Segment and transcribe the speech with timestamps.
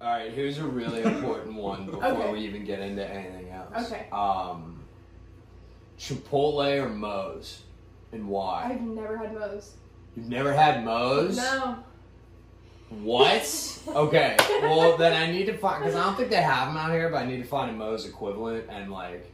[0.00, 2.32] All right, here's a really important one before Okay.
[2.32, 3.90] we even get into anything else.
[3.92, 4.06] Okay.
[4.12, 4.82] Um,
[5.98, 7.62] Chipotle or Moe's,
[8.12, 8.64] and why?
[8.70, 9.72] I've never had Moe's.
[10.16, 11.36] You've never had Moe's?
[11.36, 11.78] No.
[12.90, 13.72] What?
[13.88, 14.34] Okay.
[14.62, 17.08] Well, then I need to find because I don't think they have them out here,
[17.08, 19.32] but I need to find a Moe's equivalent and like.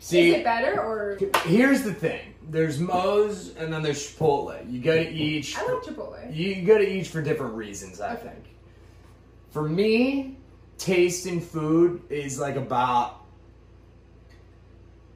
[0.00, 1.18] See, Is it better or?
[1.46, 2.34] here's the thing.
[2.50, 4.70] There's Moe's and then there's Chipotle.
[4.70, 5.56] You go to each.
[5.56, 6.34] I like Chipotle.
[6.36, 8.22] You go to each for different reasons, I Okay.
[8.28, 8.44] think.
[9.54, 10.36] For me,
[10.78, 13.20] taste in food is like about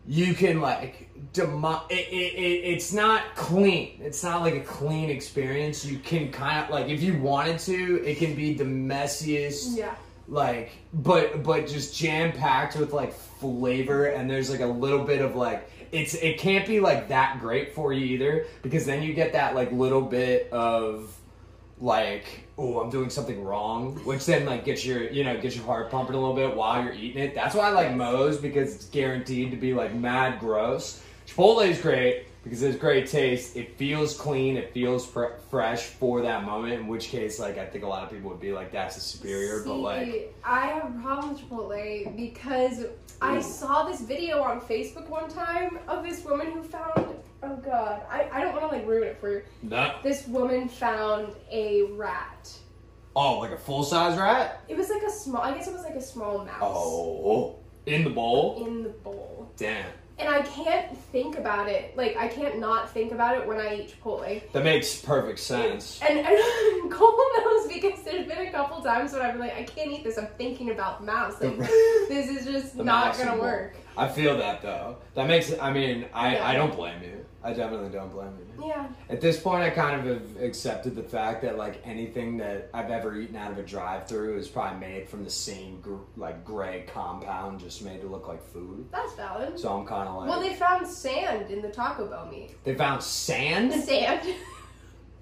[0.07, 3.99] you can like demo- it, it, it, it's not clean.
[4.01, 5.85] It's not like a clean experience.
[5.85, 9.97] You can kind of like if you wanted to, it can be the messiest Yeah.
[10.29, 15.21] like but but just jam packed with like flavor and there's like a little bit
[15.21, 19.15] of like it's it can't be like that great for you either because then you
[19.15, 21.13] get that like little bit of
[21.81, 25.65] like oh I'm doing something wrong which then like gets your you know gets your
[25.65, 27.35] heart pumping a little bit while you're eating it.
[27.35, 31.03] That's why I like Moe's because it's guaranteed to be like mad gross.
[31.27, 36.23] Chipotle is great because it's great taste it feels clean it feels fr- fresh for
[36.23, 38.73] that moment in which case like I think a lot of people would be like
[38.73, 42.87] that's a superior but like I have a problem with Chipotle because
[43.21, 47.17] I saw this video on Facebook one time of this woman who found.
[47.43, 49.43] Oh God, I, I don't want to like ruin it for you.
[49.63, 52.53] no This woman found a rat.
[53.17, 54.63] Oh, like a full size rat?
[54.69, 55.43] It was like a small.
[55.43, 56.59] I guess it was like a small mouse.
[56.61, 58.65] Oh, in the bowl?
[58.67, 59.51] In the bowl.
[59.57, 59.87] Damn.
[60.19, 61.97] And I can't think about it.
[61.97, 64.43] Like I can't not think about it when I eat Chipotle.
[64.53, 66.01] That makes perfect sense.
[66.09, 69.63] And, and Cole knows because there's been a couple times when I've been like, I
[69.63, 70.19] can't eat this.
[70.19, 71.41] I'm thinking about the mouse.
[71.41, 73.77] Like, this is just The not gonna work.
[73.99, 74.97] I feel that though.
[75.15, 76.49] That makes I mean, I, Yeah.
[76.49, 77.25] I don't blame you.
[77.43, 78.67] I definitely don't blame you.
[78.67, 78.89] Yeah.
[79.09, 82.91] At this point, I kind of have accepted the fact that like anything that I've
[82.91, 86.85] ever eaten out of a drive-through is probably made from the same gr- like gray
[86.93, 88.87] compound, just made to look like food.
[88.91, 89.59] That's valid.
[89.59, 92.57] So I'm kind of like, Well, they found sand in the Taco Bell meat.
[92.65, 93.73] they found sand.
[93.73, 94.35] Sand.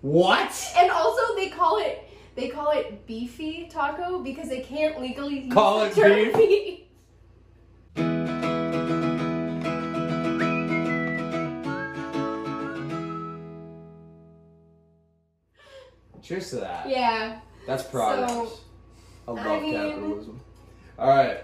[0.00, 0.72] What?
[0.76, 2.02] and also they call it
[2.34, 6.34] they call it beefy taco because they can't legally use Call it beef?
[6.34, 6.80] beef.
[16.26, 16.88] Cheers to that.
[16.88, 17.38] Yeah.
[17.68, 18.30] That's progress.
[18.32, 18.52] So,
[19.28, 20.40] I love I mean- capitalism.
[20.98, 21.38] All right.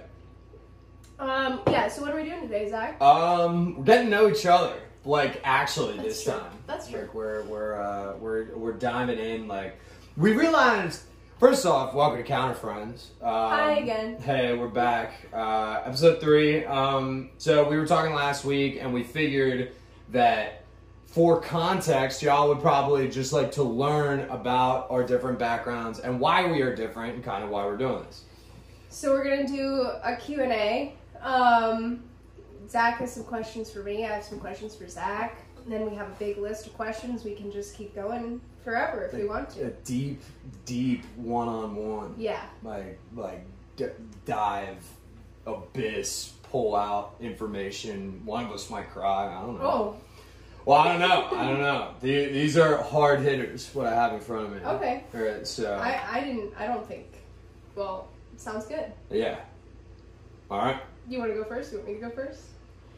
[1.21, 1.61] Um.
[1.69, 1.87] Yeah.
[1.87, 3.01] So what are we doing today, Zach?
[3.01, 4.75] Um, we're getting to know each other.
[5.05, 6.33] Like actually, That's this true.
[6.33, 6.51] time.
[6.67, 7.01] That's true.
[7.03, 9.47] Like we're we're uh, we're we're diving in.
[9.47, 9.79] Like
[10.17, 11.03] we realized.
[11.39, 13.11] First off, welcome to Counter Friends.
[13.21, 14.17] Um, Hi again.
[14.21, 15.13] Hey, we're back.
[15.33, 16.65] Uh, episode three.
[16.65, 19.73] Um, so we were talking last week, and we figured
[20.11, 20.62] that
[21.13, 26.51] for context, y'all would probably just like to learn about our different backgrounds and why
[26.51, 28.25] we are different, and kind of why we're doing this.
[28.89, 30.95] So we're gonna do a Q and A.
[31.21, 32.03] Um,
[32.69, 34.05] Zach has some questions for me.
[34.07, 35.39] I have some questions for Zach.
[35.65, 37.23] And then we have a big list of questions.
[37.25, 39.67] We can just keep going forever if we want to.
[39.67, 40.21] A deep,
[40.65, 42.15] deep one-on-one.
[42.19, 42.43] Yeah.
[42.65, 43.45] like like
[43.77, 43.87] d-
[44.25, 44.85] dive
[45.47, 49.97] abyss pull out information one of us might cry i don't know Oh.
[50.65, 54.21] Well i don't know i don't know these are hard hitters what i have in
[54.21, 55.05] front of me Okay.
[55.15, 56.53] all right so I I didn't.
[56.59, 57.07] I don't think.
[57.75, 58.93] Well, sounds good.
[59.11, 59.37] yeah
[60.51, 61.73] all right You want to go first?
[61.73, 62.43] You want me to go first?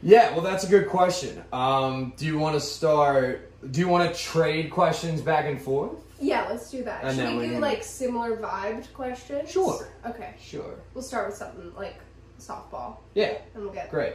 [0.03, 4.13] yeah well that's a good question um do you want to start do you want
[4.13, 7.05] to trade questions back and forth Yeah, let's do that.
[7.05, 9.51] And Should we do like similar vibed questions?
[9.51, 9.89] Sure.
[10.07, 10.35] Okay.
[10.39, 11.97] sure We'll start with something like
[12.39, 13.91] softball, yeah and we'll get.
[13.91, 14.15] great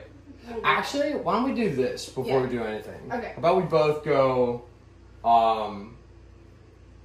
[0.64, 2.42] Actually, why don't we do this before Yeah.
[2.42, 3.00] we do anything?
[3.12, 3.32] Okay.
[3.34, 4.64] How about we both go,
[5.24, 5.96] um,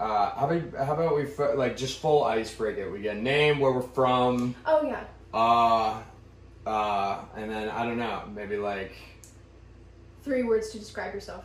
[0.00, 1.26] uh, how about how about we
[1.56, 2.90] like just full icebreaker?
[2.90, 5.04] We get a name, where we're from, Oh yeah.
[5.34, 6.02] uh,
[6.68, 8.92] uh, and then I don't know, maybe like
[10.22, 11.44] Three words to describe yourself.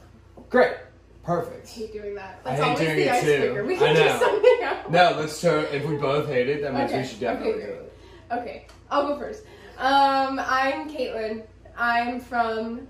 [0.49, 1.67] great, I perfect.
[1.69, 2.39] hate doing that.
[2.45, 3.31] I That's hate always doing the it too.
[3.33, 3.65] icebreaker.
[3.65, 4.89] We I can do something else.
[4.89, 5.51] No, let's try.
[5.65, 7.79] If we both hate it, that means Okay, we should definitely okay, do great.
[7.79, 7.93] it.
[8.31, 9.43] Okay, I'll go first.
[9.77, 11.43] Um, I'm Caitlin.
[11.79, 12.87] I'm from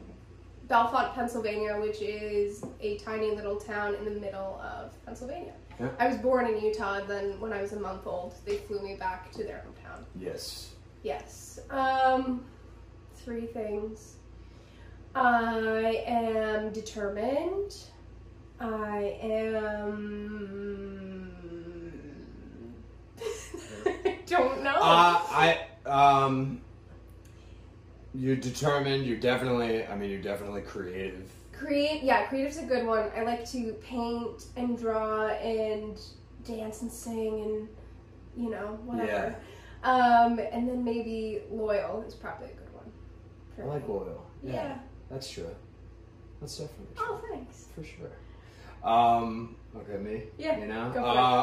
[0.68, 5.54] Bellefonte, Pennsylvania, which is a tiny little town in the middle of Pennsylvania.
[5.80, 5.90] Yeah.
[6.00, 8.96] I was born in Utah, then when I was a month old, they flew me
[8.96, 10.06] back to their hometown.
[10.20, 10.74] Yes.
[11.04, 11.60] Yes.
[11.70, 12.44] Um,
[13.16, 14.16] three things.
[15.14, 17.78] I am determined.
[18.60, 21.32] I am.
[23.86, 24.76] I don't know.
[24.76, 26.62] Uh, I um,
[28.14, 29.06] you're determined.
[29.06, 29.86] You're definitely.
[29.86, 31.30] I mean, you're definitely creative.
[31.52, 33.10] Create, yeah, creative's a good one.
[33.16, 36.00] I like to paint and draw and
[36.46, 37.68] dance and sing and
[38.38, 39.36] you know, whatever.
[39.84, 39.90] Yeah.
[39.92, 42.86] Um, and then maybe loyal is probably a good one.
[43.62, 43.94] I like me.
[43.94, 44.26] loyal.
[44.42, 44.78] Yeah, Yeah.
[45.10, 45.50] that's true.
[46.40, 47.06] That's definitely true.
[47.10, 47.66] Oh, thanks.
[47.76, 48.10] For sure.
[48.84, 50.24] Um, okay, me.
[50.38, 50.94] Yeah, You know.
[50.96, 51.02] Uh,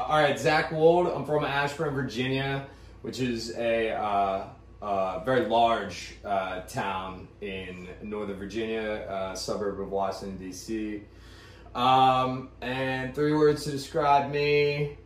[0.08, 1.08] all right, Zach Wold.
[1.08, 2.66] I'm from Ashburn, Virginia,
[3.02, 4.44] which is a uh,
[4.86, 11.02] uh, very large uh, town in Northern Virginia, uh, suburb of Washington D.C.
[11.74, 14.96] Um, and three words to describe me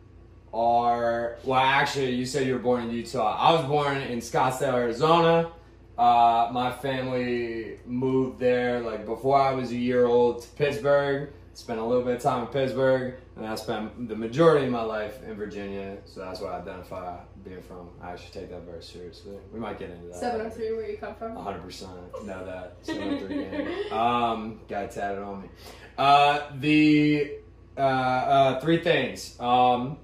[0.53, 3.35] are well, actually, you said you were born in Utah.
[3.35, 5.49] I was born in Scottsdale, Arizona.
[5.97, 11.33] Uh, my family moved there like before I was a year old to Pittsburgh.
[11.55, 14.81] Spent a little bit of time in Pittsburgh, and I spent the majority of my
[14.81, 15.97] life in Virginia.
[16.05, 17.89] So that's what I identify being from.
[18.01, 19.37] I actually take that very seriously.
[19.53, 20.17] We might get into that.
[20.17, 21.35] 703, where you come from?
[21.35, 22.75] 100% know that.
[22.81, 23.91] 703 gang.
[23.91, 25.49] Um, got tatted on me.
[25.97, 27.31] Uh, the
[27.77, 29.39] uh, uh, three things.
[29.39, 29.97] Um,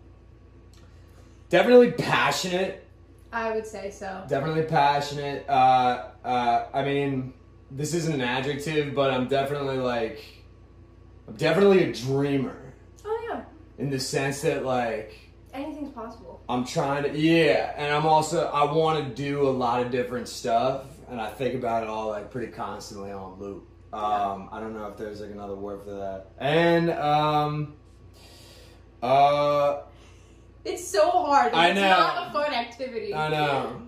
[1.49, 2.85] definitely passionate.
[3.33, 4.23] I would say so.
[4.27, 5.47] Definitely passionate.
[5.49, 7.33] Uh, uh, I mean,
[7.71, 10.23] this isn't an adjective, but I'm definitely like,
[11.27, 12.66] I'm definitely a dreamer.
[13.77, 15.13] In the sense that like.
[15.53, 16.41] Anything's possible.
[16.49, 20.27] I'm trying to, yeah, and I'm also I want to do a lot of different
[20.27, 23.67] stuff, and I think about it all like pretty constantly on loop.
[23.93, 27.75] Um, I don't know if there's like another word for that, and um,
[29.01, 29.81] uh,
[30.65, 31.53] It's so hard.
[31.53, 31.89] I It's know.
[31.89, 33.13] not a fun activity.
[33.15, 33.81] I know.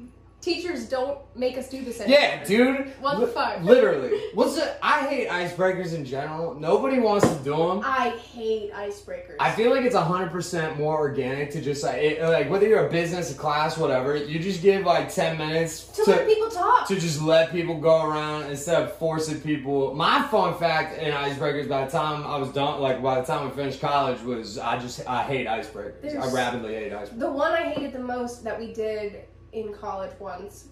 [0.49, 2.19] Teachers don't make us do this anymore.
[2.19, 2.93] Yeah, dude.
[3.01, 3.61] What the fuck?
[3.61, 4.19] Literally.
[4.33, 4.77] What's it?
[4.81, 6.55] I hate icebreakers in general.
[6.55, 7.81] Nobody wants to do them.
[7.85, 9.35] I hate icebreakers.
[9.39, 12.87] I feel like it's hundred percent more organic to just like it, like whether you're
[12.87, 14.15] a business, a class, whatever.
[14.15, 16.87] You just give like ten minutes to let people talk.
[16.87, 19.93] to just let people go around instead of forcing people.
[19.93, 23.47] My fun fact in icebreakers by the time I was done, like by the time
[23.47, 25.97] I finished college, was I just I hate icebreakers.
[26.05, 27.19] I There's- rapidly hate icebreakers.
[27.19, 30.67] The one I hated the most that we did in college once,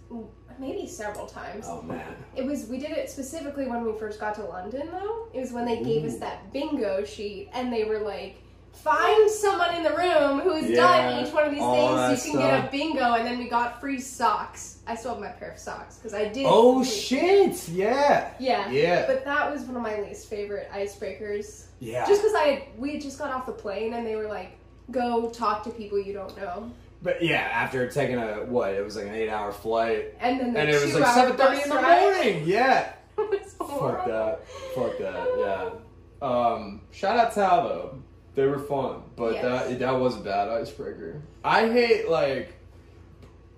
[0.59, 1.65] maybe several times.
[1.67, 5.27] Oh man, It was we did it specifically when we first got to London though.
[5.33, 8.37] It was when they gave us that bingo sheet and they were like
[8.73, 12.21] Find someone in the room who has Yeah, done each one of these all things
[12.21, 14.79] so you can get a bingo, and then we got free socks.
[14.85, 16.45] I still have my pair of socks because I did.
[16.47, 18.69] oh complete- shit, yeah, Yeah.
[18.69, 21.65] yeah, But that was one of my least favorite icebreakers.
[21.79, 22.05] yeah.
[22.05, 24.51] Just because I had, we had just got off the plane and they were like,
[24.91, 26.71] "Go talk to people you don't know,"
[27.01, 28.73] But yeah, after taking a what?
[28.73, 31.61] It was like an eight-hour flight, and then the and it was like seven thirty
[31.61, 32.43] in the morning.
[32.47, 32.93] Yeah.
[33.57, 34.47] Fuck that.
[34.75, 35.27] Fuck that.
[35.39, 36.27] Yeah.
[36.27, 37.99] Um, shout out Tal though.
[38.35, 39.43] They were fun, but Yes.
[39.69, 41.21] that that was a bad icebreaker.
[41.43, 42.53] I hate like,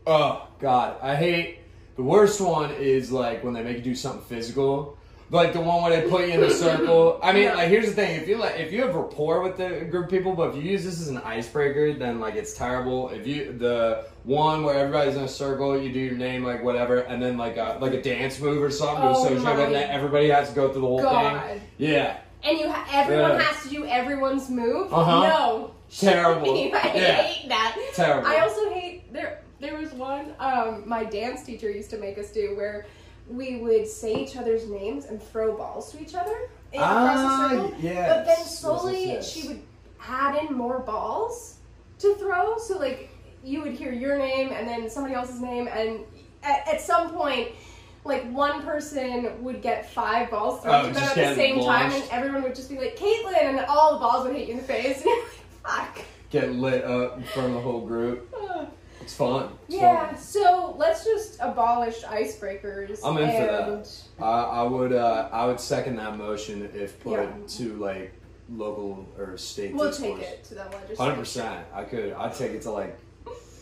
[0.05, 1.59] oh god, I hate
[1.95, 4.97] the worst one is like when they make you do something physical.
[5.31, 7.19] Like the one where they put you in a circle.
[7.21, 7.53] I mean, Yeah.
[7.55, 10.09] like here's the thing: if you like, if you have rapport with the group of
[10.09, 13.09] people, but if you use this as an icebreaker, then like it's terrible.
[13.09, 16.99] If you the one where everybody's in a circle, you do your name like whatever,
[17.01, 19.91] and then like a like a dance move or something Oh to associate with that.
[19.91, 21.45] Everybody has to go through the whole God.
[21.47, 21.61] thing.
[21.77, 23.41] Yeah, And you, ha- everyone Yeah.
[23.43, 24.91] has to do everyone's move.
[24.91, 25.27] Uh-huh.
[25.27, 26.49] No, Terrible.
[26.73, 27.21] I Yeah.
[27.21, 27.77] hate that.
[27.93, 28.27] terrible.
[28.27, 29.41] I also hate there.
[29.59, 32.85] There was one um, my dance teacher used to make us do where
[33.29, 37.47] we would say each other's names and throw balls to each other in, across Ah,
[37.51, 37.77] the circle.
[37.79, 38.09] yes.
[38.15, 39.29] But then slowly yes, yes.
[39.31, 39.61] she would
[40.05, 41.57] add in more balls
[41.99, 42.57] to throw.
[42.57, 43.09] So like
[43.43, 46.01] you would hear your name and then somebody else's name, and
[46.43, 47.49] at, at some point.
[48.05, 51.59] Like one person would get five balls thrown Oh, to them at the get same
[51.65, 54.53] time, and everyone would just be like, "Caitlin," and all the balls would hit you
[54.53, 55.27] in the face, and you're like,
[55.65, 58.33] "Fuck." Get lit up in front of the whole group.
[59.01, 59.49] It's fun.
[59.67, 62.99] It's Yeah, so let's just abolish icebreakers.
[63.03, 64.01] I'm in for that.
[64.19, 67.31] I, I would uh, I would second that motion if put Yeah.
[67.47, 68.13] to like
[68.49, 69.73] local or state.
[69.75, 70.95] We'll take it to the legislature.
[70.97, 71.65] Hundred percent.
[71.73, 72.13] I could.
[72.13, 72.97] I'd take it to like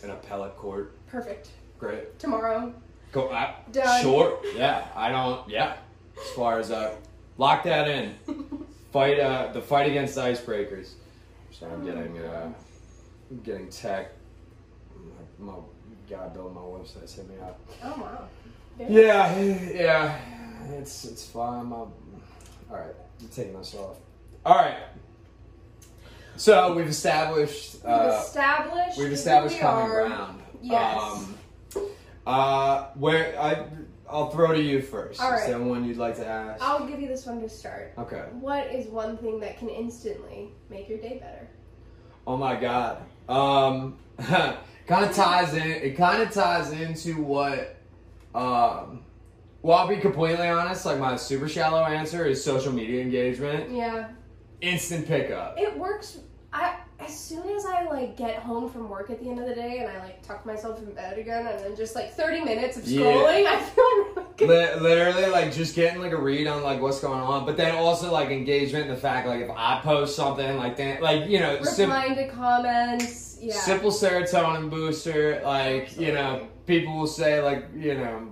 [0.02, 0.94] an appellate court.
[1.08, 1.50] Perfect.
[1.78, 2.18] Great.
[2.18, 2.74] Tomorrow.
[3.12, 3.30] Go.
[3.30, 4.02] I, Done.
[4.02, 4.40] Sure.
[4.54, 4.86] Yeah.
[4.94, 5.48] I don't.
[5.48, 5.76] Yeah.
[6.20, 6.94] As far as uh,
[7.36, 8.14] lock that in.
[8.92, 9.20] Fight.
[9.20, 10.92] Uh, the fight against icebreakers.
[11.50, 12.18] So I'm getting.
[12.18, 12.52] Uh,
[13.30, 14.12] I'm getting tech.
[15.38, 15.58] My, my
[16.08, 17.58] guy building my website hit me out.
[17.84, 18.28] Oh wow.
[18.88, 19.38] Yeah.
[19.40, 20.18] Yeah.
[20.72, 21.60] It's it's fine.
[21.60, 21.92] I'm, all
[22.70, 22.94] right.
[23.20, 23.96] I'm taking this off.
[24.44, 24.76] All right.
[26.36, 27.74] So we've established.
[27.84, 28.98] We've Uh, established.
[28.98, 30.06] We've established common are.
[30.08, 30.42] ground.
[30.62, 31.02] Yes.
[31.02, 31.36] Um,
[32.26, 33.66] uh, where I,
[34.08, 35.20] I'll throw to you first.
[35.20, 36.62] All Is there one you'd like to ask?
[36.62, 37.92] I'll give you this one to start.
[37.98, 38.22] Okay.
[38.40, 41.48] What is one thing that can instantly make your day better?
[42.26, 43.02] Oh my God.
[43.28, 43.98] Um,
[44.88, 45.62] kind of ties in.
[45.62, 47.76] It kind of ties into what.
[48.34, 49.04] Um,
[49.62, 50.86] well, I'll be completely honest.
[50.86, 53.70] Like my super shallow answer is social media engagement.
[53.70, 54.08] Yeah,
[54.60, 55.54] Instant pickup.
[55.58, 56.18] it works.
[56.52, 59.54] I as soon as I like get home from work at the end of the
[59.54, 62.76] day and I like tuck myself in bed again and then just like 30 minutes
[62.76, 63.02] of Yeah.
[63.02, 63.84] scrolling, I feel
[64.16, 64.82] really good.
[64.82, 68.10] Literally like just getting like a read on like what's going on but then also
[68.12, 71.62] like engagement in the fact like if i post something like that like you know
[71.62, 73.54] sim- to comments, yeah.
[73.54, 78.28] simple serotonin booster like you know people will say like you know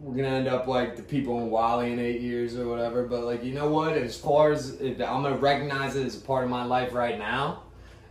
[0.00, 3.24] we're gonna end up like the people in WALL-E in eight years or whatever but
[3.24, 6.50] like you know what as far as i'm gonna recognize it as a part of
[6.50, 7.62] my life right now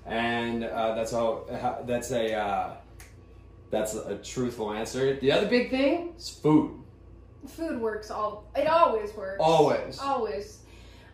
[0.10, 1.46] and uh, that's all
[1.86, 2.74] that's a uh,
[3.72, 6.76] that's a truthful answer the other big thing is food
[7.48, 8.44] Food works all.
[8.56, 9.38] It always works.
[9.40, 10.58] always Always.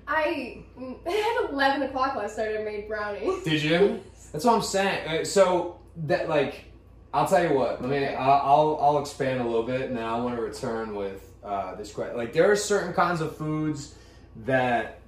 [0.08, 0.64] I
[1.06, 2.58] at 11 o'clock last night.
[2.60, 3.44] I made brownies.
[3.44, 4.02] Did you?
[4.32, 5.22] That's what I'm saying.
[5.22, 6.66] Uh, So that like,
[7.14, 7.80] I'll tell you what.
[7.80, 8.08] Let me.
[8.08, 11.76] I'll I'll, I'll expand a little bit, and then I want to return with uh,
[11.76, 12.18] this question.
[12.18, 13.94] Like, there are certain kinds of foods
[14.46, 15.00] that,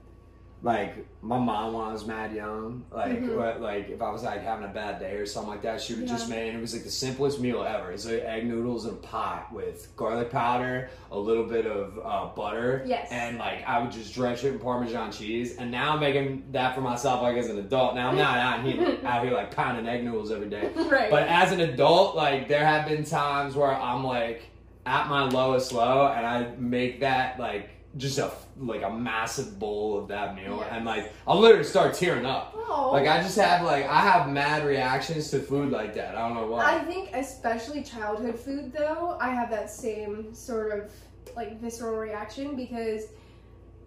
[0.64, 3.38] like, my mom when I was mad young, like, Mhm.
[3.38, 5.94] what- like if I was like having a bad day or something like that, she
[5.94, 6.36] would just Yeah.
[6.36, 6.54] make.
[6.56, 7.92] It was like the simplest meal ever.
[7.92, 12.26] It's like egg noodles in a pot with garlic powder, a little bit of uh,
[12.36, 13.08] butter, Yes.
[13.12, 15.58] and like I would just drench it in Parmesan cheese.
[15.58, 17.94] And now I'm making that for myself, like as an adult.
[17.96, 20.70] Now I'm not out here, out here like pounding egg noodles every day.
[20.90, 21.12] right.
[21.12, 24.42] But as an adult, like there have been times where I'm like
[24.88, 29.98] at my lowest low, and I make that like just a like a massive bowl
[29.98, 32.54] of that meal, and like I'll literally start tearing up.
[32.56, 32.90] oh.
[32.92, 36.16] Like I just have like I have mad reactions to food like that.
[36.16, 36.76] I don't know why.
[36.76, 40.92] I think especially childhood food though, I have that same sort of
[41.36, 43.04] like visceral reaction because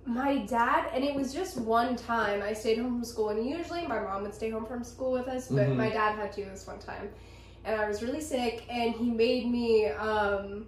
[0.07, 3.87] my dad and it was just one time I stayed home from school and usually
[3.87, 5.77] my mom would stay home from school with us, but Mhm.
[5.77, 7.11] my dad had to this one time.
[7.65, 10.67] And I was really sick and he made me um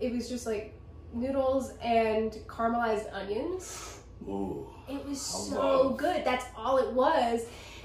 [0.00, 0.74] it was just like
[1.12, 3.98] noodles and caramelized onions.
[4.28, 4.66] Ooh.
[4.88, 6.24] It was so good.
[6.24, 7.42] That's all it was.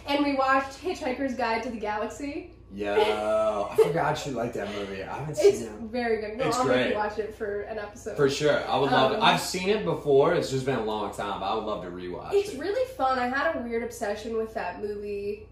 [0.08, 2.52] And we watched Hitchhiker's Guide to the Galaxy.
[2.76, 2.96] Yo,
[3.72, 5.04] I forgot you liked that movie.
[5.04, 5.80] I haven't It's seen it.
[5.92, 6.38] very good.
[6.38, 6.96] No, It's I'll great.
[6.96, 8.18] watch it for an episode.
[8.18, 9.18] For sure, I would love it.
[9.18, 10.34] Um, I've seen it before.
[10.34, 11.40] It's just been a long time.
[11.40, 12.38] But I would love to rewatch it.
[12.38, 12.60] it's it.
[12.60, 13.20] really fun.
[13.20, 15.48] I had a weird obsession with that movie.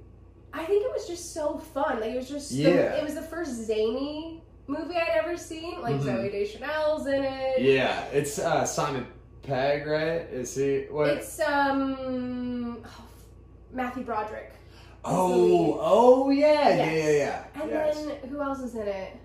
[0.52, 2.00] I think it was just so fun.
[2.02, 2.96] Like it was just the- Yeah.
[2.96, 5.82] it was the first zany movie I'd ever seen.
[5.82, 6.04] Like Mhm.
[6.04, 7.62] Zooey Deschanel's in it.
[7.62, 9.06] Yeah, it's uh, Simon
[9.44, 10.22] Pegg, right?
[10.32, 10.86] Is he?
[10.90, 11.10] What?
[11.10, 13.04] It's um oh,
[13.74, 14.52] Matthew Broderick.
[15.06, 17.04] oh, oh yeah, yeah, Yes.
[17.06, 17.62] yeah, yeah.
[17.62, 18.06] And yes.
[18.06, 19.18] then who else is in it?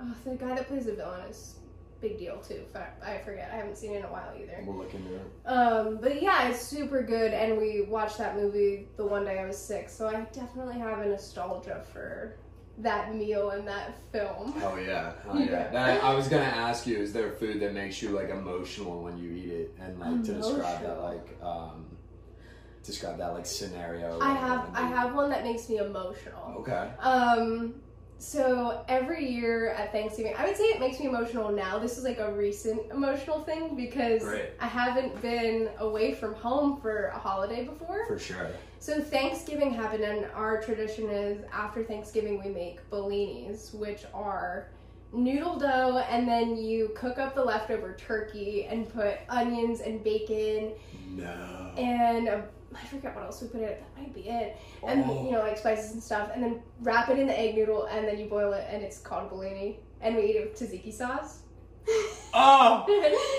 [0.00, 1.56] Oh, the guy that plays the villain is
[2.00, 2.62] big deal too.
[3.06, 3.50] I forget.
[3.52, 4.62] I haven't seen it in a while either.
[4.66, 5.22] we'll look into it.
[5.46, 9.46] Um, but yeah, it's super good, and we watched that movie the one day I
[9.46, 12.36] was sick, so I definitely have a nostalgia for
[12.78, 14.54] that meal and that film.
[14.62, 15.70] Oh yeah, hell yeah.
[15.72, 19.18] That, I was gonna ask you, is there food that makes you like emotional when
[19.18, 21.86] you eat it, and like to describe that, like, um,
[22.82, 24.18] describe that like scenario.
[24.20, 26.54] I have I have one that makes me emotional.
[26.58, 26.90] Okay.
[26.98, 27.74] Um,
[28.24, 31.78] so every year at Thanksgiving, I would say it makes me emotional now.
[31.78, 34.50] This is like a recent emotional thing because Great.
[34.60, 38.06] I haven't been away from home for a holiday before.
[38.06, 38.50] For sure.
[38.78, 44.68] So Thanksgiving happened, and our tradition is after Thanksgiving we make bellinis, which are
[45.12, 50.72] noodle dough, and then you cook up the leftover turkey and put onions and bacon
[51.10, 51.72] No.
[51.76, 52.40] and uh,
[52.76, 53.82] I forget what else we put in it.
[53.96, 54.56] That might be it.
[54.86, 55.24] And Oh.
[55.24, 58.06] you know, like spices and stuff, and then wrap it in the egg noodle, and
[58.06, 61.40] then you boil it, and it's called bellini, and we eat it with tzatziki sauce.
[62.36, 62.84] Oh.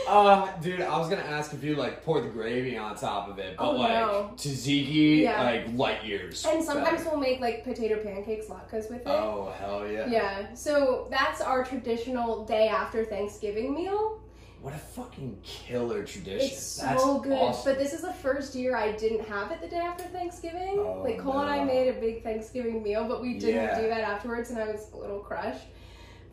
[0.08, 3.40] Uh, dude, I was gonna ask if you like pour the gravy on top of
[3.40, 4.32] it, but Oh, like no.
[4.38, 5.44] tzatziki, Yeah.
[5.44, 6.46] like light years.
[6.46, 7.10] and sometimes better.
[7.10, 9.08] we'll make like potato pancakes latkes with it.
[9.08, 10.06] Oh hell yeah!
[10.08, 14.22] Yeah, so that's our traditional day after Thanksgiving meal.
[14.66, 16.40] What a fucking killer tradition.
[16.50, 17.34] It's That's so good.
[17.34, 17.72] awesome.
[17.72, 20.80] But this is the first year I didn't have it the day after Thanksgiving.
[20.80, 23.80] Oh, like Cole and I made a big Thanksgiving meal, but we didn't Yeah.
[23.80, 25.68] do that afterwards, and I was a little crushed.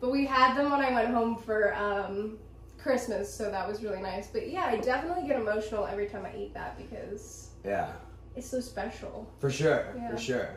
[0.01, 2.39] But we had them when I went home for um,
[2.79, 4.25] Christmas, so that was really nice.
[4.29, 7.91] But yeah, I definitely get emotional every time I eat that because yeah,
[8.35, 9.31] it's so special.
[9.37, 10.09] for sure, Yeah.
[10.09, 10.49] for sure.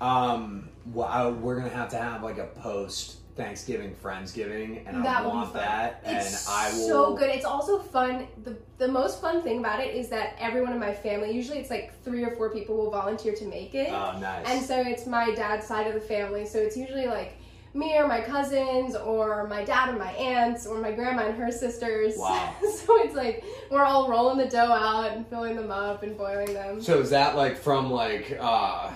[0.00, 5.22] Um, well, I, we're gonna have to have like a post Thanksgiving Friendsgiving, and That
[5.22, 6.88] I want that, It's and I will.
[6.88, 7.30] so good.
[7.30, 8.26] It's also fun.
[8.42, 11.70] The the most fun thing about it is that everyone in my family, usually it's
[11.70, 13.90] like three or four people, will volunteer to make it.
[13.90, 14.44] Oh, nice.
[14.46, 16.44] And so it's my dad's side of the family.
[16.46, 17.38] So it's usually like
[17.74, 21.52] me or my cousins or my dad and my aunts or my grandma and her
[21.52, 22.14] sisters.
[22.16, 22.54] Wow.
[22.60, 26.52] so it's like we're all rolling the dough out and filling them up and boiling
[26.54, 26.82] them.
[26.82, 28.90] So is that like from like uh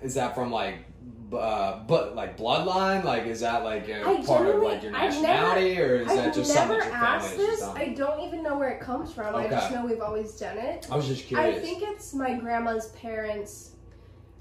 [0.00, 0.78] is that from like
[1.32, 3.04] uh but like bloodline?
[3.04, 6.34] Like is that like a I part of like your nationality or is that I've
[6.34, 7.62] just something that your family asked this.
[7.62, 9.34] I don't even know where it comes from.
[9.34, 10.86] I just know we've always done it.
[10.90, 11.56] I was just curious.
[11.56, 13.72] I think it's my grandma's parents.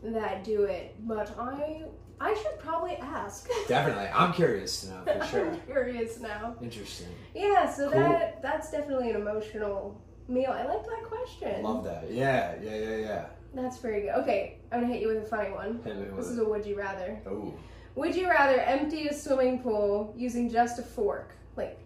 [0.01, 1.83] that do it, but I
[2.21, 3.49] I should probably ask.
[3.67, 4.07] Definitely.
[4.13, 5.49] I'm curious to know for sure.
[5.51, 6.55] I'm curious now.
[6.61, 7.07] Interesting.
[7.33, 8.01] Yeah, so Cool.
[8.01, 10.51] that that's definitely an emotional meal.
[10.51, 11.63] I like that question.
[11.63, 12.11] Love that.
[12.11, 13.25] Yeah, yeah, yeah, yeah.
[13.53, 14.11] That's very good.
[14.21, 15.81] Okay, I'm gonna hit you with a funny one.
[15.83, 17.19] Hit me This is a would you rather.
[17.27, 17.53] Oh.
[17.95, 21.77] Would you rather empty a swimming pool using just a fork, like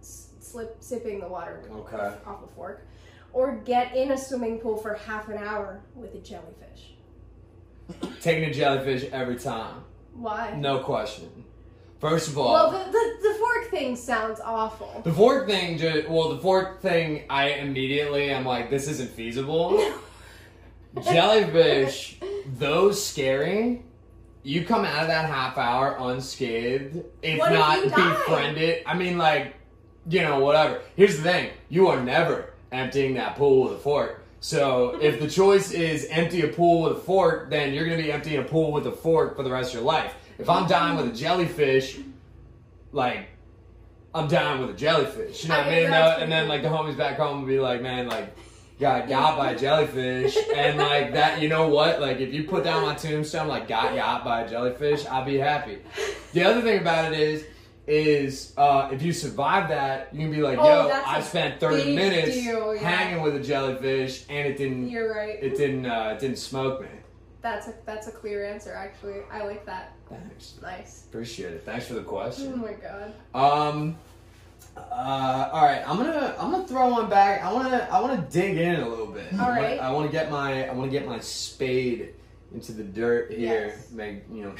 [0.00, 1.96] slip sipping the water Okay.
[2.26, 2.86] off a fork,
[3.32, 6.94] or get in a swimming pool for half an hour with a jellyfish?
[8.20, 9.82] Taking a jellyfish every time.
[10.14, 10.54] Why?
[10.58, 11.44] No question.
[12.00, 15.00] First of all, Well, the, the, the fork thing sounds awful.
[15.04, 15.78] the fork thing,
[16.08, 19.80] well, the fork thing, I immediately am like, this isn't feasible.
[21.02, 22.18] Jellyfish,
[22.58, 23.82] though scary,
[24.42, 28.12] you come out of that half hour unscathed, if What if not you die?
[28.14, 28.82] befriended.
[28.86, 29.54] I mean, like,
[30.08, 30.80] you know, whatever.
[30.96, 34.24] Here's the thing you are never emptying that pool with a fork.
[34.40, 38.02] So if the choice is empty a pool with a fork, then you're going to
[38.02, 40.14] be emptying a pool with a fork for the rest of your life.
[40.38, 41.98] If I'm dying with a jellyfish,
[42.92, 43.28] like,
[44.14, 45.42] I'm dying with a jellyfish.
[45.42, 45.90] You know what I mean, mean?
[45.90, 48.34] that's and then, like, the homies back home will be like, man, like,
[48.78, 50.36] got got by a jellyfish.
[50.54, 52.00] and, like, that, you know what?
[52.00, 55.38] Like, if you put down my tombstone, like, got got by a jellyfish, I'll be
[55.38, 55.78] happy.
[56.32, 57.44] The other thing about it is,
[57.86, 61.96] is uh, if you survive that, you can be like, Oh, yo, I spent 30
[61.96, 62.82] minutes deal, yeah.
[62.82, 65.42] hanging with a jellyfish and it didn't, You're right.
[65.42, 66.88] it didn't, uh, it didn't smoke me.
[67.40, 68.74] That's a that's a clear answer.
[68.74, 69.92] Actually, I like that.
[70.10, 70.56] Thanks.
[70.60, 71.04] Nice.
[71.08, 71.62] Appreciate it.
[71.64, 72.52] Thanks for the question.
[72.52, 73.14] Oh my god.
[73.32, 73.96] Um.
[74.90, 77.42] Uh, all right, I'm gonna I'm gonna throw one back.
[77.42, 79.26] I wanna I wanna dig in a little bit.
[79.34, 82.14] All I wanna- I want to get my I want to get my spade
[82.54, 83.66] into the dirt here.
[83.76, 83.90] Yes.
[83.92, 84.54] Make you know,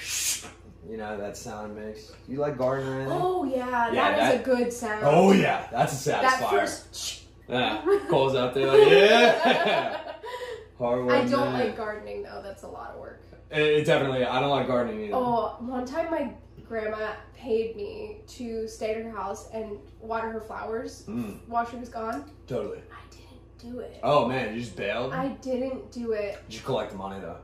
[0.90, 2.12] you know that sound makes.
[2.28, 3.08] You like gardening?
[3.10, 5.02] Oh yeah, Yeah, that is that- a good sound.
[5.04, 6.50] Oh, yeah, that's a that satisfier.
[6.60, 7.22] first.
[7.48, 10.00] Yeah, Cole's out there like yeah.
[10.78, 11.14] Hard work.
[11.14, 11.66] I don't man.
[11.66, 12.40] like gardening though.
[12.42, 13.20] That's a lot of work.
[13.50, 14.24] It, it definitely.
[14.24, 15.14] I don't like gardening either.
[15.16, 16.30] Oh, one time my
[16.68, 21.76] grandma paid me to stay at her house and water her flowers Mm, while she
[21.76, 22.30] was gone.
[22.46, 22.78] totally.
[22.92, 23.98] I didn't do it.
[24.02, 25.12] Oh man, you just bailed.
[25.12, 26.38] I didn't do it.
[26.48, 27.38] Did you collect the money though?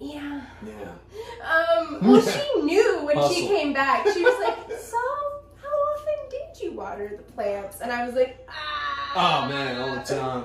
[0.00, 0.42] Yeah.
[0.66, 0.92] Yeah.
[1.44, 1.98] Um.
[2.02, 4.06] Well, she knew when she came back.
[4.08, 4.96] She was like, "So,
[5.60, 9.94] how often did you water the plants?" And I was like, "Ah." Oh man, all
[9.96, 10.44] the time.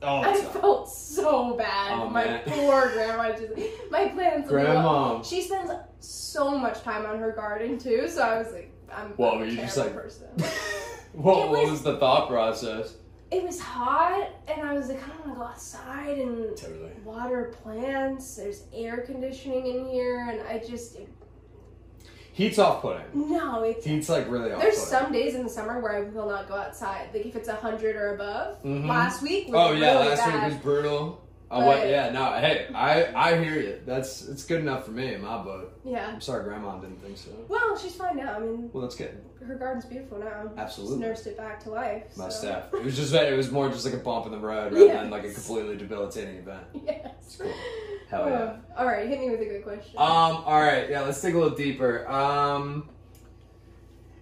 [0.00, 0.46] The I time.
[0.60, 1.92] felt so bad.
[1.98, 2.42] Oh, my man.
[2.46, 3.52] poor grandma just
[3.90, 4.48] my plants.
[4.48, 5.20] Grandma.
[5.22, 9.42] She spends so much time on her garden too, so I was like, I'm, Well,
[9.42, 10.26] a you just, like- person.
[10.36, 10.40] what,
[11.14, 11.18] It
[11.50, 12.94] what was- was the thought process?
[13.30, 16.90] it was hot, and I was like, I don't want to go outside and Totally.
[17.04, 18.34] water plants.
[18.34, 20.96] There's air conditioning in here, and I just
[22.32, 23.02] Heat's off putting.
[23.14, 23.62] no.
[23.64, 26.48] It's Heat's like really off there's some days in the summer where I will not
[26.48, 27.08] go outside.
[27.12, 28.62] Like if it's hundred or above.
[28.62, 28.86] Mhm.
[28.88, 30.34] Last week was Oh yeah, really last bad.
[30.44, 31.20] week was brutal.
[31.52, 31.88] Oh But- what?
[31.88, 32.32] Yeah, no.
[32.34, 33.80] Hey, I I hear you.
[33.84, 35.72] That's it's good enough for me in my book.
[35.84, 36.06] yeah.
[36.12, 37.30] I'm sorry, Grandma didn't think so.
[37.48, 38.34] Well, she's fine now.
[38.36, 39.20] I mean, Well, that's good.
[39.44, 40.52] her garden's beautiful now.
[40.56, 40.98] Absolutely.
[40.98, 42.04] Just nursed it back to life.
[42.16, 42.38] My so.
[42.38, 42.72] staff.
[42.72, 45.10] It was just it was more just like a bump in the road rather than
[45.10, 46.64] like a completely debilitating event.
[46.86, 47.36] Yes.
[47.40, 47.52] cool.
[48.10, 48.56] Hell yeah.
[48.76, 49.96] all right, hit me with a good question.
[49.96, 50.06] Um.
[50.46, 50.88] All right.
[50.88, 51.00] Yeah.
[51.02, 52.08] Let's dig a little deeper.
[52.08, 52.88] Um.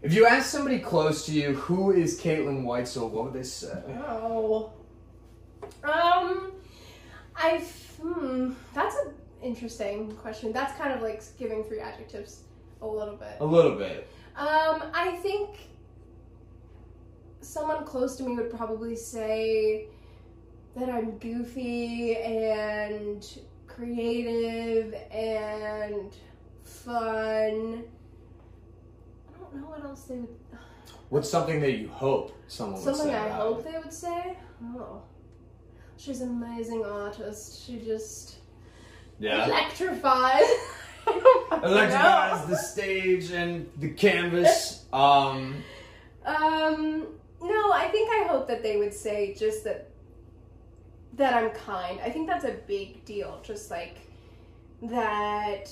[0.01, 3.83] If you ask somebody close to you who is Caitlin Whitesell, what would they say?
[4.07, 4.71] oh.
[5.83, 6.53] Um,
[7.39, 7.63] I
[8.03, 10.53] hmm, that's an interesting question.
[10.53, 12.43] That's kind of like giving three adjectives
[12.83, 13.37] a little bit.
[13.41, 14.09] A little bit.
[14.37, 15.51] Um, I think
[17.41, 19.87] someone close to me would probably say
[20.77, 23.27] that I'm goofy and
[23.67, 26.13] creative and
[26.63, 27.85] fun.
[29.29, 30.29] I don't know what else they would.
[31.09, 32.99] What's something that you hope someone would say?
[32.99, 33.15] Something?
[33.15, 34.37] I hope they would say.
[34.63, 35.03] Oh,
[35.99, 37.67] she's an amazing artist.
[37.67, 38.37] She just
[39.19, 39.47] Yeah.
[39.47, 40.45] electrifies.
[41.07, 44.85] I don't fucking Electrifies the stage and the canvas.
[44.93, 45.63] Um.
[46.25, 47.07] Um,
[47.41, 49.91] no, I think I hope that they would say just that
[51.15, 51.99] that I'm kind.
[52.05, 53.41] I think that's a big deal.
[53.43, 53.97] Just like
[54.83, 55.71] that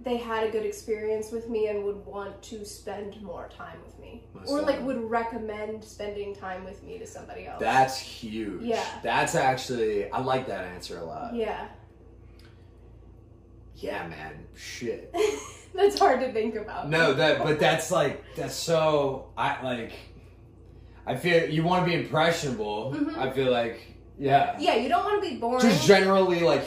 [0.00, 3.98] they had a good experience with me and would want to spend more time with
[3.98, 4.22] me.
[4.46, 7.60] Or like would recommend spending time with me to somebody else.
[7.60, 8.62] That's huge.
[8.62, 8.84] Yeah.
[9.02, 11.34] That's actually I like that answer a lot.
[11.34, 11.68] yeah.
[13.78, 14.46] Yeah, man.
[14.54, 15.14] Shit.
[15.74, 16.88] that's hard to think about.
[16.88, 19.92] No, that but that's like that's so I like
[21.06, 22.94] I feel you want to be impressionable.
[22.96, 23.16] Mhm.
[23.18, 24.56] I feel like yeah.
[24.58, 25.60] Yeah, you don't want to be boring.
[25.60, 26.64] Just generally like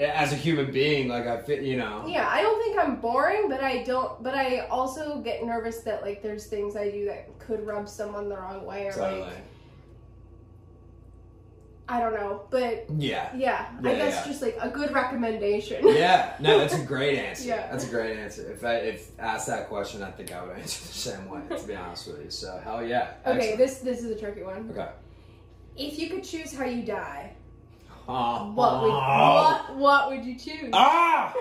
[0.00, 2.04] as a human being like I feel, you know.
[2.06, 4.22] Yeah, I don't think I'm boring, but I don't.
[4.22, 8.28] But I also get nervous that like there's things I do that could rub someone
[8.28, 9.20] the wrong way, or Totally.
[9.22, 9.36] like
[11.88, 13.30] I don't know, but Yeah.
[13.34, 14.24] yeah, I guess yeah.
[14.30, 15.84] just like a good recommendation.
[15.88, 17.48] Yeah, no, that's a great answer.
[17.48, 17.68] Yeah.
[17.68, 18.48] That's a great answer.
[18.52, 21.40] If I if asked that question, I think I would answer the same way.
[21.56, 23.14] To be honest with you, so hell yeah.
[23.26, 23.58] Okay, Excellent.
[23.58, 24.68] this this is a tricky one.
[24.70, 24.88] Okay.
[25.80, 27.32] If you could choose how you die,
[28.08, 28.52] Oh.
[28.54, 29.66] what would ah.
[29.68, 30.70] what what would you choose?
[30.72, 31.32] Ah!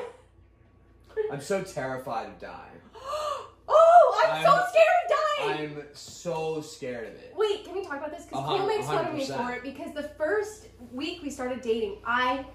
[1.31, 2.79] I'm so terrified of dying.
[2.95, 5.77] oh, I'm, so I'm- scared of dying.
[5.77, 7.33] I'm so scared of it.
[7.35, 8.25] Wait, can we talk about this?
[8.25, 11.29] Because Cole uh-huh, hun- makes fun of me for it because the first week we
[11.29, 12.45] started dating, I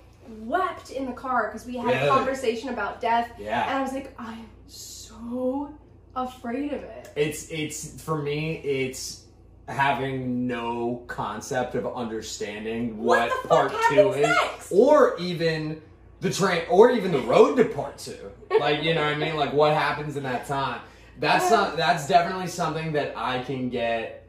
[0.41, 2.09] wept in the car because we had Really?
[2.09, 3.69] a conversation about death, Yeah.
[3.69, 5.75] and I was like, I'm so
[6.17, 7.11] afraid of it.
[7.17, 8.57] It's it's for me.
[8.59, 9.24] It's
[9.69, 14.71] having no concept of understanding What what, part two is, next?
[14.73, 15.81] or even
[16.21, 18.31] the train, or even the road to part two.
[18.59, 19.37] Like you know what I mean?
[19.37, 20.81] Like what happens in that time?
[21.19, 21.57] That's Yeah.
[21.57, 24.21] not, that's definitely something that I can get.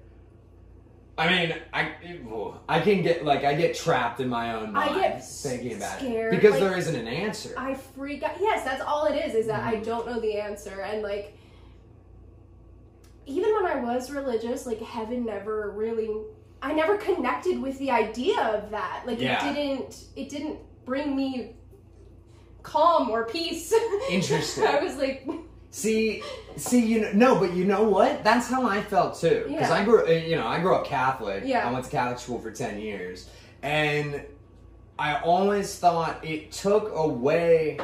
[1.18, 1.92] I mean, I
[2.68, 6.00] I can get like I get trapped in my own I mind get thinking about
[6.00, 7.54] scared, it because like- there isn't an answer.
[7.58, 8.36] I freak out.
[8.40, 9.34] Yes, that's all it is.
[9.36, 9.82] Is that Mm-hmm.
[9.82, 11.38] I don't know the answer, and like,
[13.26, 16.10] even when I was religious, like heaven never really.
[16.62, 19.04] I never connected with the idea of that.
[19.06, 19.50] Like Yeah.
[19.50, 20.04] it didn't.
[20.16, 21.56] It didn't bring me
[22.64, 23.74] calm or peace.
[24.10, 24.66] Interesting.
[24.66, 25.28] I was like,
[25.72, 26.24] See,
[26.56, 28.24] see, you know, no, but you know what?
[28.24, 29.44] That's how I felt too.
[29.48, 29.74] Because Yeah.
[29.74, 31.44] I grew, uh, you know, I grew up Catholic.
[31.46, 31.68] Yeah.
[31.68, 33.30] I went to Catholic school for ten years,
[33.62, 34.22] and
[34.98, 37.78] I always thought it took away.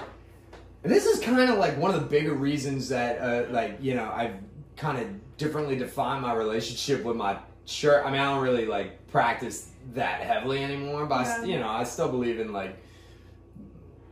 [0.84, 3.94] And this is kind of like one of the bigger reasons that, uh, like, you
[3.94, 4.36] know, I've
[4.78, 5.08] kind of
[5.42, 8.06] differently define my relationship with my church.
[8.06, 11.44] I mean, I don't really like practice that heavily anymore, but I Yeah.
[11.46, 12.78] you know, I still believe in like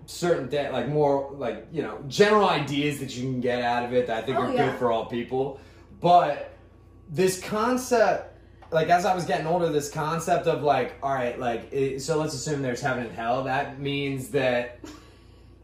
[0.07, 3.93] certain de- like more like you know general ideas that you can get out of
[3.93, 4.65] it that I think Oh, are yeah.
[4.71, 5.59] good for all people.
[6.01, 6.51] But
[7.11, 8.35] this concept,
[8.71, 12.17] like as I was getting older, this concept of like, all right, like it, so
[12.17, 13.43] let's assume there's heaven and hell.
[13.43, 14.79] That means that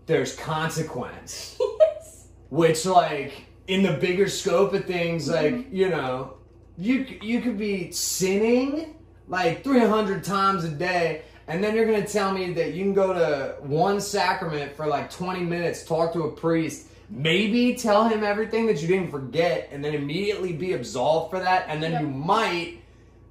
[0.06, 2.28] there's consequence, yes.
[2.50, 5.76] which like in the bigger scope of things, like Mm-hmm.
[5.76, 6.34] you know,
[6.78, 8.96] you you could be sinning
[9.28, 11.24] like 300 times a day.
[11.48, 15.12] And then you're gonna tell me that you can go to one sacrament for like
[15.12, 19.84] 20 minutes, talk to a priest, maybe tell him everything that you didn't forget, and
[19.86, 22.02] then immediately be absolved for that, and then Yep.
[22.02, 22.80] you might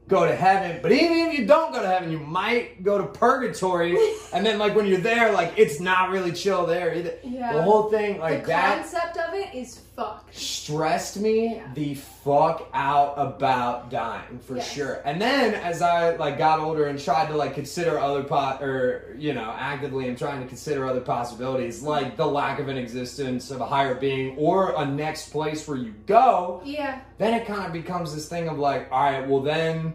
[0.07, 0.79] go to heaven.
[0.81, 3.97] But even if you don't go to heaven, you might go to purgatory,
[4.33, 7.14] and then like when you're there, like it's not really chill there either.
[7.25, 7.53] Yeah.
[7.53, 10.35] The whole thing, like the that, concept of it is fucked.
[10.35, 11.68] stressed me Yeah.
[11.74, 14.72] the fuck out about dying for Yes.
[14.72, 15.00] sure.
[15.04, 19.14] And then as I like got older and tried to like consider other pot or
[19.18, 23.50] you know actively am trying to consider other possibilities like the lack of an existence
[23.50, 26.98] of a higher being or a next place where you go, Yeah.
[27.18, 29.94] then it kind of becomes this thing of like, all right, well then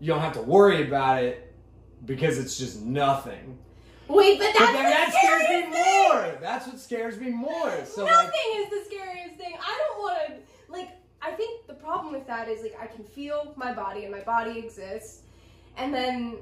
[0.00, 1.52] you don't have to worry about it
[2.06, 3.58] because it's just nothing.
[4.08, 5.70] Wait, but that's But that scares me thing!
[5.70, 6.38] more.
[6.40, 7.84] That's what scares me more.
[7.84, 9.54] So like, Nothing is the scariest thing.
[9.60, 10.90] I don't want to like.
[11.20, 14.20] I think the problem with that is like I can feel my body and my
[14.20, 15.22] body exists,
[15.76, 16.36] and then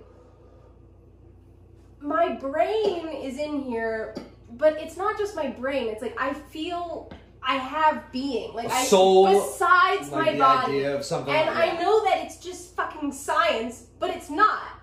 [2.01, 4.15] my brain is in here,
[4.53, 5.89] but it's not just my brain.
[5.89, 7.11] It's like I feel
[7.43, 11.33] I have being, like I soul, besides like my body, idea of something.
[11.35, 14.76] and like I know that it's just fucking science, but it's not.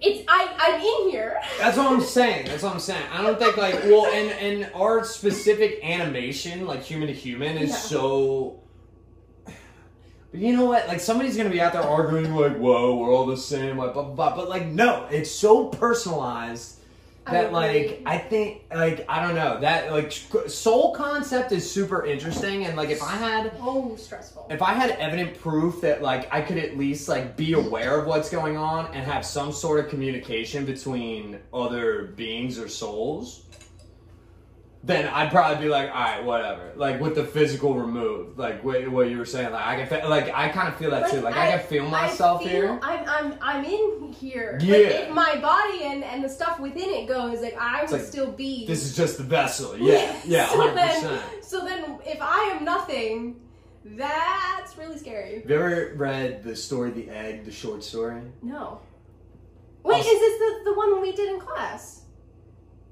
[0.00, 1.40] It's I I'm in here.
[1.58, 2.46] That's what I'm saying.
[2.46, 3.04] That's what I'm saying.
[3.12, 7.70] I don't think like well, and and our specific animation, like human to human, is
[7.70, 7.76] Yeah.
[7.76, 8.60] so.
[9.44, 10.86] But you know what?
[10.88, 14.02] Like somebody's gonna be out there arguing like, "Whoa, we're all the same," like blah
[14.04, 14.36] blah blah.
[14.36, 16.77] But like, no, it's so personalized
[17.32, 17.54] that agree.
[17.54, 20.12] like I think like I don't know that like
[20.46, 24.46] soul concept is super interesting, and like if I had Oh, stressful.
[24.50, 28.06] if I had evident proof that like I could at least like be aware of
[28.06, 33.44] what's going on and have some sort of communication between other beings or souls,
[34.84, 36.72] then I'd probably be like, all right, whatever.
[36.76, 40.06] Like with the physical removed, like what, what you were saying, like I can, fe-
[40.06, 41.20] like I kind of feel that too.
[41.20, 42.78] Like I, can feel myself I feel- here.
[42.82, 44.58] I'm, I'm, I'm in here.
[44.62, 44.76] Yeah.
[44.76, 48.02] Like, if my body and, and the stuff within it goes, like I would like,
[48.02, 48.66] still be.
[48.66, 49.76] This is just the vessel.
[49.76, 53.40] Yeah, yeah, So then, so then, if I am nothing,
[53.84, 55.40] that's really scary.
[55.40, 58.22] Have you ever read the story, The Egg, the short story?
[58.42, 58.80] No.
[59.82, 62.02] Wait, Oh, is this the, the one we did in class?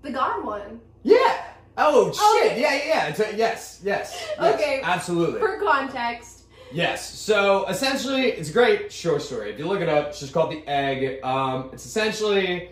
[0.02, 0.80] The God one.
[1.02, 1.44] Yeah.
[1.78, 2.52] Oh shit!
[2.52, 2.60] Okay.
[2.60, 3.06] Yeah, yeah, yeah.
[3.08, 4.54] It's a- yes, yes, yes.
[4.54, 4.80] Okay.
[4.82, 5.40] Absolutely.
[5.40, 6.44] For context.
[6.72, 7.08] Yes.
[7.18, 9.50] So essentially, it's a great short story.
[9.50, 11.22] If you look it up, it's just called The Egg.
[11.22, 12.70] Um, it's essentially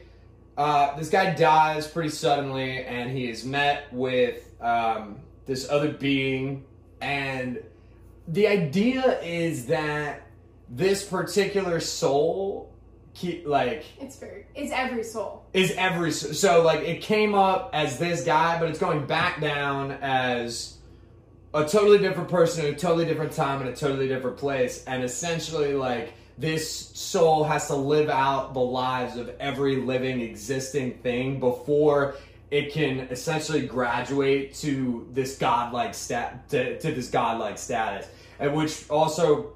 [0.57, 6.65] uh, this guy dies pretty suddenly, and he is met with um, this other being,
[7.01, 7.63] and
[8.29, 10.23] the idea is that
[10.69, 12.74] this particular soul
[13.15, 14.47] keep like It's very.
[14.55, 15.45] It's every soul.
[15.53, 19.93] is every so like it came up as this guy, but it's going back down
[20.03, 20.77] as
[21.55, 25.03] a totally different person in a totally different time in a totally different place, and
[25.03, 31.39] essentially like this soul has to live out the lives of every living existing thing
[31.39, 32.17] before
[32.51, 38.07] it can essentially graduate to this godlike stat to, to this godlike status
[38.39, 39.55] and which also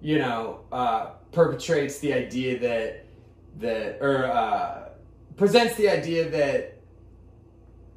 [0.00, 3.04] you know uh, perpetrates the idea that
[3.58, 4.88] that or uh,
[5.36, 6.78] presents the idea that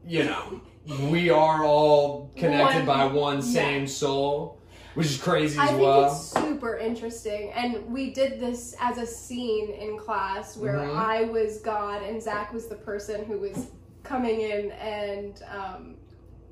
[0.05, 0.61] you know
[1.09, 3.41] we are all connected One- by one yeah.
[3.43, 4.57] same soul
[4.95, 8.97] which is crazy I as think well it's super interesting, and we did this as
[8.97, 10.97] a scene in class where Mhm.
[10.97, 13.67] I was God and Zach was the person who was
[14.03, 15.95] coming in and um,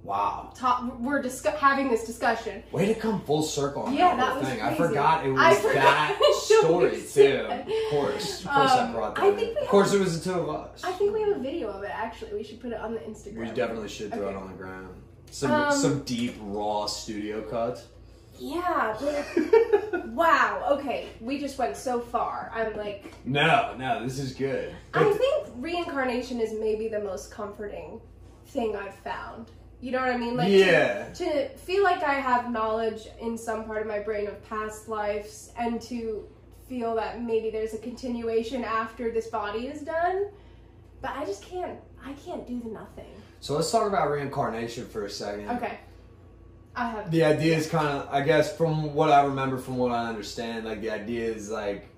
[0.09, 2.63] wow ta- we're discu- having this discussion.
[2.71, 5.53] way to come full circle on Yeah, that, that thing i forgot it was I
[5.53, 9.67] forgot that story too of course of course i Um, brought that I think of
[9.67, 11.91] course it was the two of us I think we have a video of it.
[11.93, 13.37] Actually, we should put it on the Instagram.
[13.37, 17.85] we definitely should throw it on the ground some Um, some deep raw studio cuts
[18.39, 20.65] Yeah, but wow.
[20.71, 22.51] Okay, we just went so far.
[22.55, 28.01] I'm like, no no this is good I think reincarnation is maybe the most comforting
[28.47, 29.51] thing I've found.
[29.81, 30.35] You know what I mean?
[30.35, 34.27] Like, to- yeah to feel like I have knowledge in some part of my brain
[34.27, 36.27] of past lives and to
[36.67, 40.27] feel that maybe there's a continuation after this body is done.
[41.01, 43.11] But I just can't I can't do the nothing.
[43.39, 45.49] So let's talk about reincarnation for a second.
[45.49, 45.79] Okay.
[46.75, 49.91] I have The idea is kind of, I guess, from what I remember, from what
[49.91, 51.89] I understand, like the idea is like,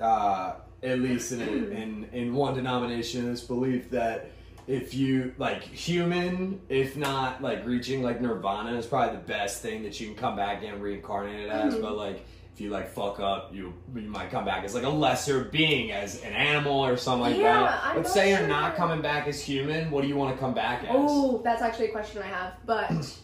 [0.00, 1.40] uh, at least in,
[1.72, 4.30] in in one denomination, this belief that
[4.66, 9.82] if you like human, if not like reaching like nirvana, is probably the best thing
[9.82, 11.74] that you can come back and reincarnated as.
[11.74, 11.82] Mhm.
[11.82, 14.88] But like, if you like fuck up, you you might come back as like a
[14.88, 17.80] lesser being, as an animal or something like Yeah, that.
[17.84, 19.90] I'm Let's say you're not coming back as human.
[19.90, 20.90] What do you want to come back as?
[20.92, 22.90] Oh, that's actually a question I have, but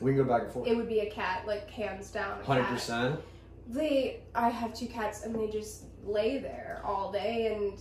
[0.00, 0.66] We can go back and forth.
[0.68, 2.42] it would be a cat, like hands down.
[2.42, 3.20] Hundred percent.
[3.68, 7.78] They, I have two cats, and they just lay there all day and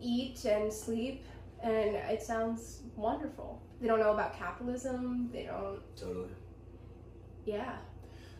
[0.00, 1.24] eat and sleep,
[1.62, 3.62] and it sounds wonderful.
[3.80, 5.30] They don't know about capitalism.
[5.32, 5.80] They don't.
[5.96, 6.28] Totally.
[7.44, 7.76] Yeah.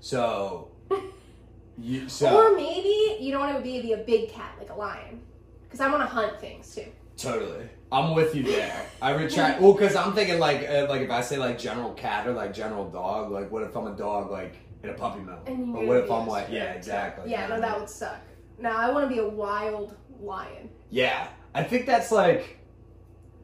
[0.01, 0.71] So,
[1.79, 5.21] you or maybe you don't want to be, be a big cat like a lion,
[5.65, 6.87] because I want to hunt things too.
[7.17, 7.69] totally.
[7.91, 8.85] I'm with you there.
[9.01, 9.61] I retract.
[9.63, 12.53] Well, because I'm thinking like uh, like if I say like general cat or like
[12.53, 15.41] general dog, like what if I'm a dog like in a puppy mill?
[15.47, 17.31] Or what if I'm like yeah exactly.
[17.31, 18.21] Yeah, no, that would suck.
[18.59, 20.69] Now I want to be a wild lion.
[20.91, 22.58] Yeah, I think that's like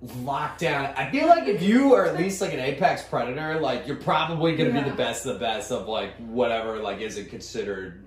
[0.06, 0.96] lockdown.
[0.96, 4.56] I feel like if you are at least like an apex predator, like you're probably
[4.56, 8.04] gonna be the best of the best of like whatever like isn't considered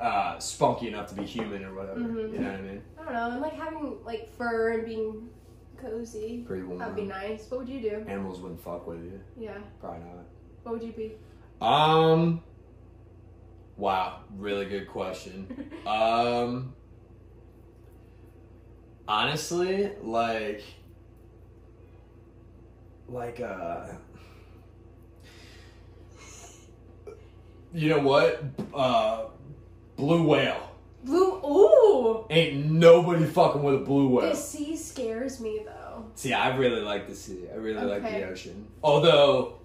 [0.00, 2.00] uh spunky enough to be human or whatever.
[2.00, 2.32] Mhm.
[2.32, 2.82] You know what I mean?
[2.98, 5.28] I don't know, and like having like fur and being
[5.80, 6.44] cozy.
[6.46, 6.78] Pretty warm.
[6.78, 7.50] That'd be nice.
[7.50, 8.04] What would you do?
[8.06, 9.20] Animals wouldn't fuck with you.
[9.38, 9.58] Yeah.
[9.80, 10.24] Probably not.
[10.62, 11.14] What would you be?
[11.60, 12.42] Um.
[13.76, 15.70] Wow, really good question.
[15.86, 16.74] um.
[19.08, 20.62] Honestly, like,
[23.10, 23.86] like uh.
[27.72, 28.42] You know what?
[28.74, 29.26] Uh,
[29.96, 30.72] blue whale.
[31.04, 31.34] Blue.
[31.44, 32.26] Ooh.
[32.28, 34.30] Ain't nobody fucking with a blue whale.
[34.30, 36.06] The sea scares me though.
[36.14, 37.44] See, I really like the sea.
[37.52, 38.66] I really like the ocean.
[38.82, 39.60] Although,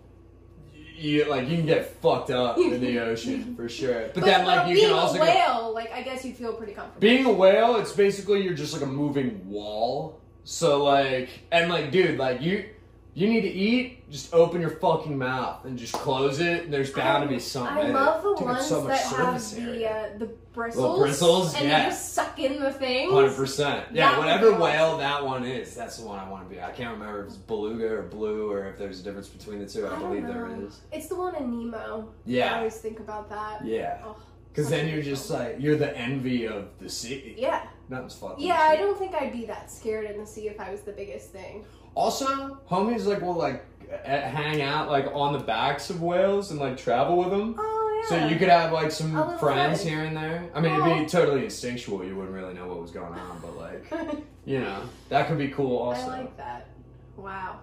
[0.95, 4.09] you like you can get fucked up in the ocean for sure.
[4.13, 6.53] But, then, like, you being can also a get, whale, like I guess you'd feel
[6.53, 7.01] pretty comfortable.
[7.01, 7.77] being a whale.
[7.77, 10.21] It's basically you're just like a moving wall.
[10.43, 12.69] So like, and like, dude, like you,
[13.15, 14.09] you need to eat.
[14.11, 16.65] Just open your fucking mouth and just close it.
[16.65, 17.87] And there's bound to be something.
[17.87, 18.37] I love the it.
[18.37, 21.55] Dude, ones so that have the uh, the bristles, bristles?
[21.55, 21.85] and Yeah.
[21.85, 23.09] you just suck in the thing.
[23.11, 23.85] Hundred percent.
[23.93, 26.61] Yeah, That whatever whale that one is, that's the one I want to be.
[26.61, 29.65] I can't remember if it's beluga or blue or if there's a difference between the
[29.65, 29.87] two.
[29.87, 30.81] I, I believe there is.
[30.91, 32.09] It's the one in Nemo.
[32.25, 32.53] Yeah.
[32.53, 33.65] I always think about that.
[33.65, 34.01] yeah.
[34.05, 34.17] Oh,
[34.49, 35.39] Because then you're just film.
[35.39, 37.33] like you're the envy of the sea.
[37.37, 37.65] Yeah.
[37.89, 38.35] Nothing's fun.
[38.37, 40.91] Yeah, I don't think I'd be that scared in the sea if I was the
[40.91, 41.63] biggest thing.
[41.95, 43.63] Also, homies like will like
[44.03, 47.55] hang out like on the backs of whales and like travel with them.
[47.57, 48.09] Oh yeah.
[48.09, 49.77] So you could have like some friends friend.
[49.79, 50.49] here and there.
[50.53, 52.03] I mean, it'd be totally instinctual.
[52.03, 55.47] You wouldn't really know what was going on, but like you know, that could be
[55.49, 55.77] cool.
[55.77, 56.67] Also, I like that.
[57.15, 57.59] Wow.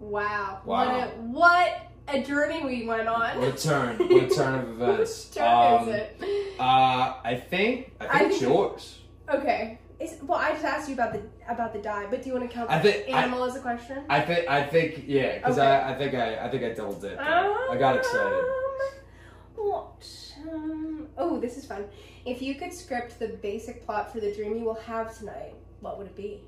[0.00, 0.60] Wow.
[0.64, 0.86] Wow.
[0.86, 1.72] What a, what
[2.08, 3.38] a journey we went on.
[3.38, 3.98] what a turn!
[3.98, 5.26] What a turn of events.
[5.26, 5.46] Which turn
[5.82, 6.20] Um, is it?
[6.58, 8.98] Uh, I think I think I it's think- yours.
[9.28, 9.78] Okay.
[9.98, 12.48] Is, well, I just asked you about the about the die, but do you want
[12.50, 14.04] to count I the think- I- animal as a question?
[14.10, 15.66] I think I think yeah, because Okay.
[15.66, 17.16] I, I think I I think I double dipped.
[17.16, 17.70] there.
[17.70, 18.38] I got excited.
[18.38, 20.06] Um, What?
[20.52, 21.86] Um, oh, this is fun.
[22.26, 25.96] If you could script the basic plot for the dream you will have tonight, what
[25.96, 26.42] would it be?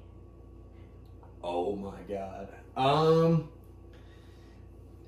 [1.43, 2.49] Oh my god.
[2.77, 3.49] Um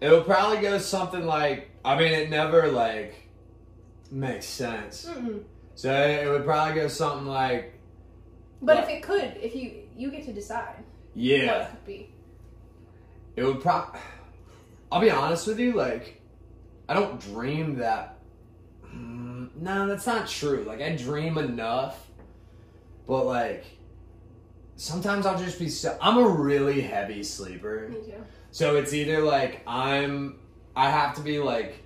[0.00, 3.28] it would probably go something like I mean it never like
[4.10, 5.04] makes sense.
[5.06, 5.42] Mm-mm.
[5.74, 7.74] So it would probably go something like
[8.62, 8.84] But What?
[8.84, 11.66] if it could, if you you get to decide what yeah.
[11.66, 12.10] it could be.
[13.36, 13.96] It would prob
[14.92, 16.20] I'll be honest with you, like
[16.88, 18.16] I don't dream that
[18.94, 20.64] Mm, no, that's not true.
[20.66, 22.08] Like I dream enough,
[23.06, 23.64] but like
[24.76, 27.88] sometimes I'll just be so I'm a really heavy sleeper.
[27.88, 28.24] Me too.
[28.50, 30.38] So it's either like I'm
[30.74, 31.82] I have to be like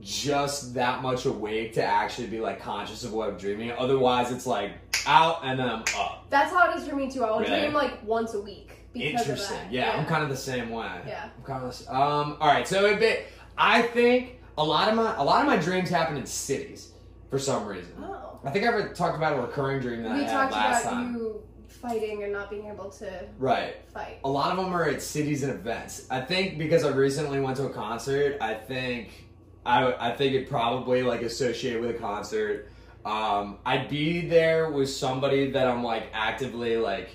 [0.00, 3.72] just that much awake to actually be like conscious of what I'm dreaming.
[3.72, 4.72] Otherwise it's like
[5.06, 6.26] out and then I'm up.
[6.30, 7.24] That's how it is for me too.
[7.24, 7.60] I'll Really?
[7.60, 9.56] dream like once a week Interesting.
[9.56, 9.72] that.
[9.72, 10.90] Yeah, I'm kind of the same way.
[11.06, 11.28] Yeah.
[11.36, 13.16] I'm kind of the um all right, so it be,
[13.56, 16.92] I think a lot of my a lot of my dreams happen in cities
[17.30, 17.92] for some reason.
[18.02, 18.38] Oh.
[18.44, 20.82] I think I ever talked about a recurring dream that We I had talked last
[20.82, 21.14] about time.
[21.16, 23.76] you fighting and not being able to Right.
[23.92, 24.18] fight.
[24.24, 26.06] a lot of them are at cities and events.
[26.10, 29.27] I think because I recently went to a concert, I think
[29.68, 32.68] I I think it probably like associated with a concert.
[33.04, 37.10] Um, I'd be there with somebody that I'm like actively like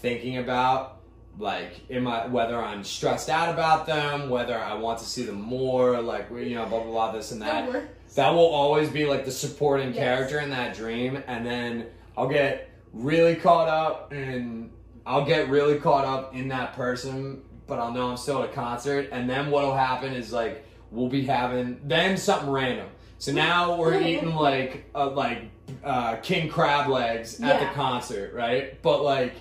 [0.00, 1.00] thinking about,
[1.38, 5.40] like in my whether I'm stressed out about them, whether I want to see them
[5.40, 9.04] more, like you know, blah blah blah, this and that That that will always be
[9.04, 9.98] like the supporting Yes.
[9.98, 14.70] character in that dream and then i'll get really caught up and
[15.06, 18.52] i'll get really caught up in that person but i'll know i'm still at a
[18.52, 22.86] concert and then what'll happen is like we'll be having then something random
[23.18, 25.42] so now we're eating like uh, like
[25.84, 29.34] uh, king crab legs at the concert right but like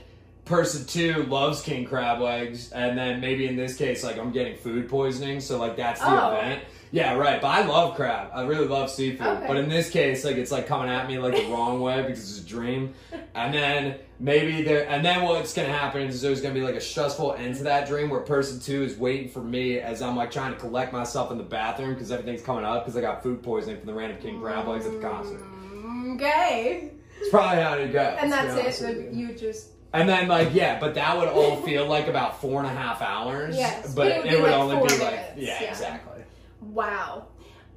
[0.45, 4.55] person two loves king crab legs and then maybe in this case like i'm getting
[4.55, 6.35] food poisoning so like that's the Oh.
[6.35, 7.41] event yeah, right.
[7.41, 8.29] But I love crab.
[8.33, 9.27] I really love seafood.
[9.27, 9.45] Okay.
[9.45, 12.19] But in this case, like it's like coming at me like the wrong way because
[12.37, 12.93] it's a dream.
[13.35, 16.81] And then maybe there, and then what's gonna happen is there's gonna be like a
[16.81, 20.31] stressful end to that dream where person two is waiting for me as I'm like
[20.31, 23.43] trying to collect myself in the bathroom because everything's coming up because I got food
[23.43, 25.41] poisoning from the random king crab legs at the concert.
[25.41, 26.91] Mm, Okay.
[27.19, 28.17] It's probably how it goes.
[28.21, 28.85] And that's it.
[28.85, 29.33] Then you.
[29.33, 32.73] just And then like yeah, but that would all feel like about four and a
[32.73, 33.55] half hours.
[33.57, 35.69] Yes, but, it would be, like, only be like yeah, yeah.
[35.69, 36.23] exactly.
[36.61, 37.27] wow.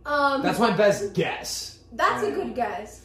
[0.06, 1.78] Um, That's my best guess.
[1.92, 3.02] That's a Um, good guess.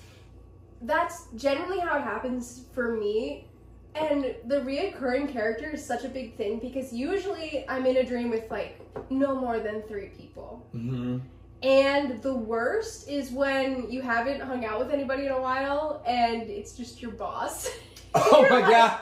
[0.81, 3.47] That's generally how it happens for me.
[3.95, 8.29] And the reoccurring character is such a big thing because usually I'm in a dream
[8.29, 10.67] with like no more than three people.
[10.75, 11.19] Mm-hmm.
[11.63, 16.43] And the worst is when you haven't hung out with anybody in a while and
[16.43, 17.69] it's just your boss.
[18.15, 18.99] Oh my like, god.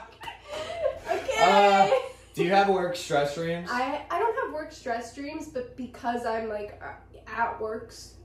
[1.11, 1.35] Okay.
[1.37, 1.89] Uh,
[2.33, 3.69] Do you have work stress dreams?
[3.71, 6.93] I I don't have work stress dreams, but because I'm like uh,
[7.27, 8.15] at works,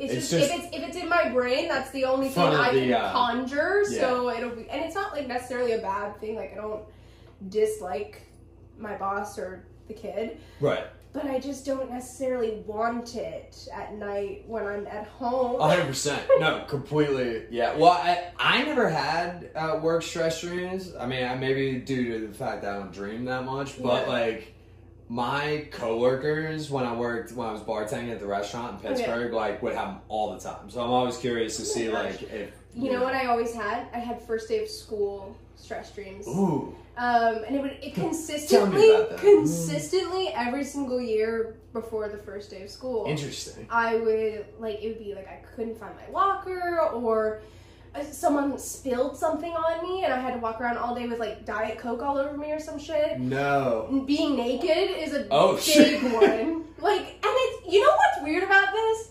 [0.00, 2.42] it's, It's just, just- if it's if it's in my brain, that's the only thing
[2.44, 3.84] I the, can uh, conjure.
[3.84, 6.36] So it'll be, and it's not like necessarily a bad thing.
[6.36, 6.82] Like I don't
[7.48, 8.22] dislike
[8.78, 10.84] my boss or the kid, right.
[11.12, 15.60] but I just don't necessarily want it at night when I'm at home.
[15.60, 16.22] hundred percent.
[16.38, 17.44] No, completely.
[17.50, 17.76] Yeah.
[17.76, 20.94] Well, I I never had uh, work stress dreams.
[20.98, 24.06] I mean, I maybe due to the fact that I don't dream that much, but
[24.06, 24.12] Yeah.
[24.12, 24.54] like
[25.10, 28.94] my coworkers when I worked when I was bartending at the restaurant in Okay.
[29.02, 30.70] Pittsburgh, like would have them all the time.
[30.70, 31.94] So I'm always curious to Oh see gosh.
[31.94, 33.88] like if You know what I always had?
[33.92, 36.28] I had first day of school stress dreams.
[36.28, 36.76] Ooh.
[36.96, 42.70] Um, and it would it consistently, consistently every single year before the first day of
[42.70, 43.06] school.
[43.08, 43.66] Interesting.
[43.68, 47.40] I would like it would be like I couldn't find my locker or
[47.92, 51.18] Uh, someone spilled something on me and I had to walk around all day with
[51.18, 53.18] like diet coke all over me or some shit.
[53.18, 54.04] No.
[54.06, 56.02] Being naked is a Oh, big shit.
[56.04, 56.64] one.
[56.78, 59.10] Like, and it's you know what's weird about this?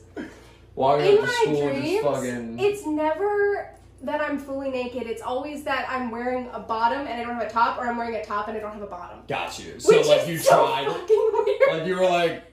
[0.76, 2.60] Walking In my dreams, just fucking.
[2.60, 3.70] it's never
[4.02, 5.08] that I'm fully naked.
[5.08, 7.98] It's always that I'm wearing a bottom and I don't have a top, or I'm
[7.98, 9.20] wearing a top and I don't have a bottom.
[9.28, 9.78] Got you.
[9.78, 10.88] So Which like is you so tried.
[10.88, 11.62] fucking weird.
[11.80, 12.44] Like you were like,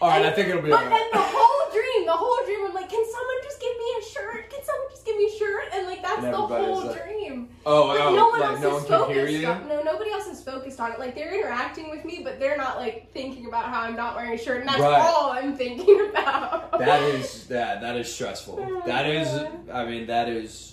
[0.00, 2.74] all right, I think it'll be But then the whole dream, the whole dream, I'm
[2.74, 4.50] like, can someone just give me a shirt?
[4.50, 5.64] Can someone just give me a shirt?
[5.74, 7.48] And like that's And the whole like- dream.
[7.64, 9.68] Oh, But oh, no one like else no is one focused on.
[9.68, 10.98] No, nobody else is focused on it.
[10.98, 14.32] Like they're interacting with me, but they're not like thinking about how I'm not wearing
[14.32, 15.00] a shirt, and that's Right.
[15.00, 16.78] all I'm thinking about.
[16.78, 18.82] That is that that is stressful.
[18.86, 19.28] That is,
[19.72, 20.71] I mean, that is,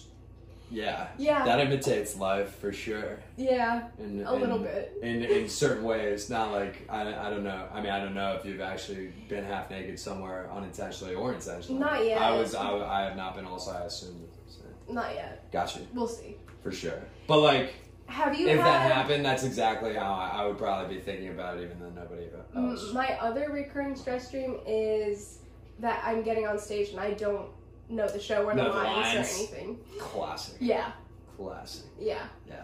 [0.71, 1.07] yeah.
[1.17, 1.45] Yeah.
[1.45, 3.19] That imitates life for sure.
[3.37, 4.97] yeah, In, a little bit.
[5.01, 7.67] In in certain ways, not like I, I don't know.
[7.73, 11.79] I mean, I don't know if you've actually been half naked somewhere unintentionally or intentionally.
[11.79, 12.21] Not yet.
[12.21, 12.55] I was.
[12.55, 13.45] I, I have not been.
[13.45, 14.27] Also, I assume.
[14.47, 14.61] So.
[14.93, 15.51] Not yet.
[15.51, 15.79] Gotcha.
[15.93, 16.37] We'll see.
[16.63, 17.01] for sure.
[17.27, 17.73] But like,
[18.07, 21.29] Have you if had that happened, that's exactly how I, I would probably be thinking
[21.29, 22.23] about it, even though nobody
[22.55, 22.93] else.
[22.93, 25.39] My other recurring stress dream is
[25.79, 27.49] that I'm getting on stage and I don't
[27.89, 29.27] know the show or the the lines, lines.
[29.31, 29.79] or anything.
[29.97, 30.55] Classic.
[30.59, 30.91] Yeah,
[31.37, 31.85] Classic.
[31.99, 32.23] yeah.
[32.47, 32.61] Yeah.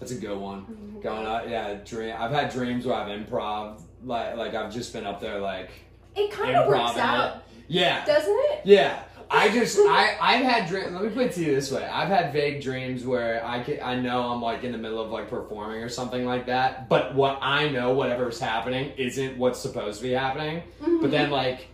[0.00, 0.64] That's a good one.
[0.98, 1.02] Mhm.
[1.02, 1.74] Going out, yeah.
[1.84, 2.14] Dream.
[2.16, 3.80] I've had dreams where I've improv.
[4.04, 5.70] Like, like I've just been up there, like,
[6.14, 8.04] It kind of works out, Yeah.
[8.04, 8.60] doesn't it?
[8.64, 9.00] Yeah.
[9.30, 10.92] I just I I've had dreams.
[10.92, 13.78] Let me put it to you this way: I've had vague dreams where I can,
[13.82, 17.14] I know I'm like in the middle of like performing or something like that, but
[17.14, 20.62] what I know whatever's happening isn't what's supposed to be happening.
[20.82, 21.02] Mhm.
[21.02, 21.66] But then like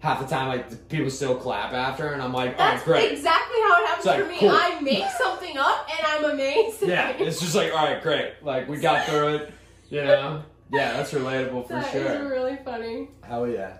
[0.00, 3.56] half the time like people still clap after, and I'm like, oh That's great, exactly
[3.62, 4.38] how it happens like, for me.
[4.38, 4.50] cool.
[4.50, 6.82] I make something up and I'm amazed.
[6.82, 7.10] yeah.
[7.18, 8.32] It's just like all right, great.
[8.42, 9.52] Like we got through it,
[9.90, 10.42] you know.
[10.70, 12.28] Yeah, that's relatable for That is sure.
[12.28, 13.08] really funny.
[13.22, 13.78] Hell yeah.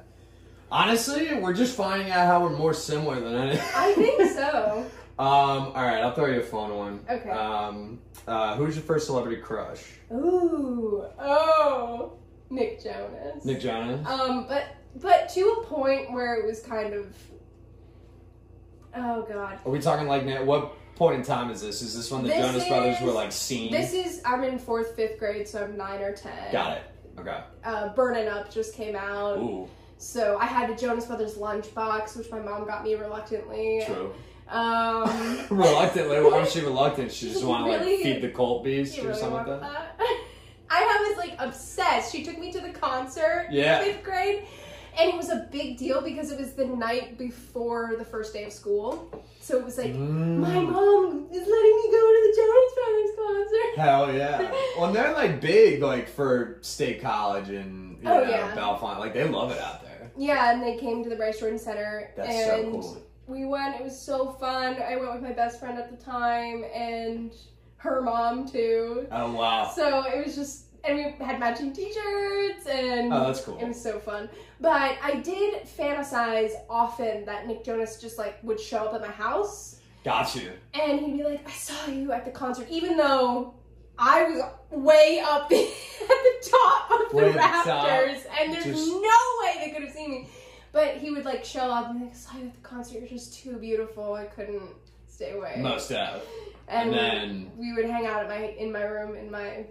[0.70, 3.66] Honestly, we're just finding out how we're more similar than anything.
[3.74, 4.86] I think so.
[5.18, 5.26] Um,
[5.74, 7.00] all right, I'll throw you a fun one.
[7.10, 7.28] Okay.
[7.28, 7.98] Um,
[8.28, 9.82] uh, who's your first celebrity crush?
[10.12, 12.12] Ooh, oh,
[12.50, 13.44] Nick Jonas.
[13.44, 14.06] Nick Jonas.
[14.06, 14.66] Um, but
[14.96, 17.06] but to a point where it was kind of.
[18.94, 19.58] Oh God.
[19.64, 20.42] Are we talking like now?
[20.44, 21.82] What point in time is this?
[21.82, 23.70] Is this when the This Jonas Brothers is- were like seen?
[23.72, 26.50] This is I'm in fourth, fifth grade, so I'm nine or ten.
[26.52, 26.82] Got it.
[27.18, 27.40] Okay.
[27.64, 29.68] Uh, Burning Up just came out, Ooh,
[29.98, 33.82] so I had a Jonas Brothers lunchbox, which my mom got me reluctantly.
[33.86, 34.14] true.
[34.48, 37.12] Um, Reluctantly, why was she reluctant?
[37.12, 38.02] She just want to like Really?
[38.02, 39.98] feed the cult beast you or really something want like that.
[39.98, 40.24] that?
[40.70, 42.12] I was like obsessed.
[42.12, 43.82] She took me to the concert Yeah.
[43.82, 44.44] in fifth grade,
[44.98, 48.44] and it was a big deal because it was the night before the first day
[48.44, 49.24] of school.
[49.40, 50.38] So it was like, Mm.
[50.38, 53.80] my mom is letting me go to the Jonas Brothers concert.
[53.80, 54.52] Hell yeah!
[54.78, 58.54] Well, they're like big, like for State College and you Oh, know, yeah.
[58.54, 58.98] Bellefonte.
[59.00, 60.10] Like they love it out there.
[60.16, 63.02] Yeah, and they came to the Bryce Jordan Center, That's and so cool.
[63.26, 63.76] we went.
[63.76, 64.76] It was so fun.
[64.82, 67.32] I went with my best friend at the time, and
[67.78, 69.06] her mom too.
[69.12, 69.70] Oh wow!
[69.74, 73.58] So it was just, and we had matching T-shirts, and Oh, that's cool.
[73.58, 74.28] it was so fun.
[74.60, 79.08] But I did fantasize often that Nick Jonas just like would show up at my
[79.08, 80.50] house, Got you.
[80.74, 83.54] and he'd be like, "I saw you at the concert," even though
[83.98, 87.88] I was way up at the top of the Way the top.
[88.40, 90.28] and there's Just- no way they could have seen me.
[90.70, 92.98] But he would like show up and like, "I saw you at the concert.
[93.00, 94.14] You're just too beautiful.
[94.14, 94.70] I couldn't
[95.08, 96.22] stay away." Most of.
[96.68, 99.64] and and then- we would hang out at my in my room in my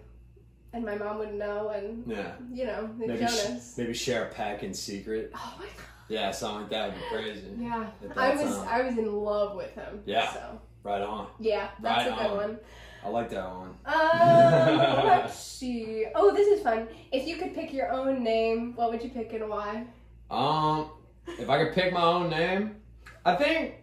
[0.74, 2.34] and my mom would know and Yeah.
[2.52, 3.78] you know Nick Maybe sh- Jonas.
[3.78, 5.32] maybe share a pack in secret.
[5.36, 5.74] oh my god.
[6.10, 7.48] Yeah, something like that would be crazy.
[7.60, 7.88] Yeah.
[8.16, 8.68] I was time.
[8.70, 10.02] I was in love with him.
[10.06, 10.32] Yeah.
[10.34, 11.28] So Right on.
[11.40, 12.38] yeah, that's Right a good on.
[12.38, 12.60] one.
[13.04, 13.70] I like that one.
[13.86, 16.06] Um, let's see.
[16.16, 16.88] Oh, this is fun.
[17.12, 19.86] If you could pick your own name, what would you pick and why?
[20.32, 20.92] Um,
[21.28, 22.78] if I could pick my own name,
[23.26, 23.76] I think.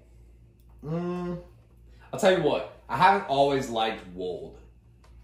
[0.84, 1.38] Mm,
[2.12, 2.80] I'll tell you what.
[2.88, 4.58] I haven't always liked Wold.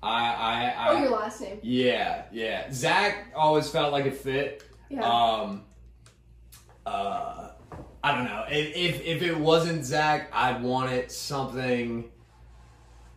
[0.03, 0.89] I, I, I.
[0.89, 1.59] oh, your last name.
[1.63, 2.73] yeah, yeah.
[2.73, 4.65] Zach always felt like it fit.
[4.89, 5.03] Yeah.
[5.03, 5.65] Um,
[6.87, 7.51] uh,
[8.03, 8.45] I don't know.
[8.49, 12.11] If, if if it wasn't Zach, I'd want it something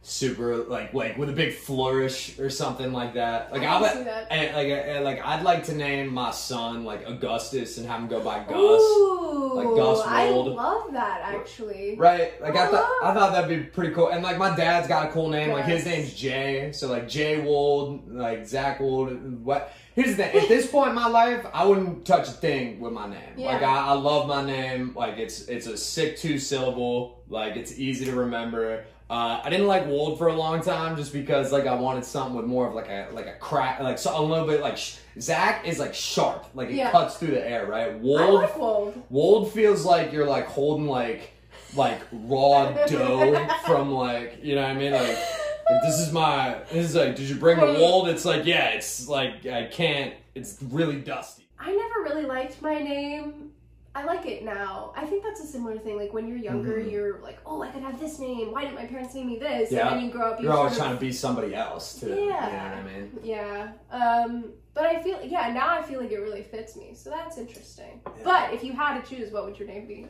[0.05, 3.51] super like like with a big flourish or something like that.
[3.53, 4.27] Like I, I would, see that.
[4.29, 8.07] and like uh, like I'd like to name my son like Augustus and have him
[8.09, 8.53] go by Gus.
[8.81, 11.95] Ooh, like Gus I love that actually.
[11.97, 13.01] Right, like I thought, Oh.
[13.05, 14.09] I thought that'd be pretty cool.
[14.09, 17.39] And like my dad's got a cool name, like his name's Jay, so like Jay
[17.41, 19.43] Wold, like Zach Wold.
[19.43, 19.73] What?
[19.95, 22.91] Here's the thing: at this point in my life, I wouldn't touch a thing with
[22.91, 23.21] my name.
[23.37, 23.53] Yeah.
[23.53, 24.93] Like I, I love my name.
[24.95, 27.23] Like it's it's a sick two syllable.
[27.29, 28.85] Like it's easy to remember.
[29.13, 32.35] Uh, I didn't like Wold for a long time just because like I wanted something
[32.35, 34.95] with more of like a like a crack, like so a little bit like sh-
[35.19, 36.89] Zach is like sharp, like it Yeah.
[36.89, 37.91] cuts through the air, right?
[37.91, 39.03] I Wold like Wold.
[39.11, 41.29] Wold feels like you're like holding like
[41.75, 46.57] like raw dough from like you know what I mean like, like, this is my
[46.71, 47.79] this is like did you bring the Wait.
[47.79, 52.61] wold it's like yeah it's like I can't it's really dusty I never really liked
[52.63, 53.51] my name.
[53.95, 54.91] I like it now.
[54.97, 55.97] I think that's a similar thing.
[55.97, 56.91] Like when you're younger, Mhm.
[56.91, 58.51] you're like, "Oh, I could have this name.
[58.51, 59.89] Why didn't my parents name me this?" Yeah.
[59.89, 62.07] And then you grow up, you you're always trying of, to be somebody else too
[62.07, 62.69] you know Yeah.
[62.79, 63.71] what I mean Yeah.
[63.91, 66.95] Um, but I feel yeah, now I feel like it really fits me.
[66.95, 68.01] So that's interesting.
[68.05, 68.23] Yeah.
[68.23, 70.07] But if you had to choose, what would your name be?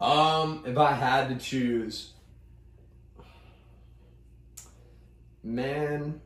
[0.00, 2.10] um if I had to choose
[5.44, 6.20] man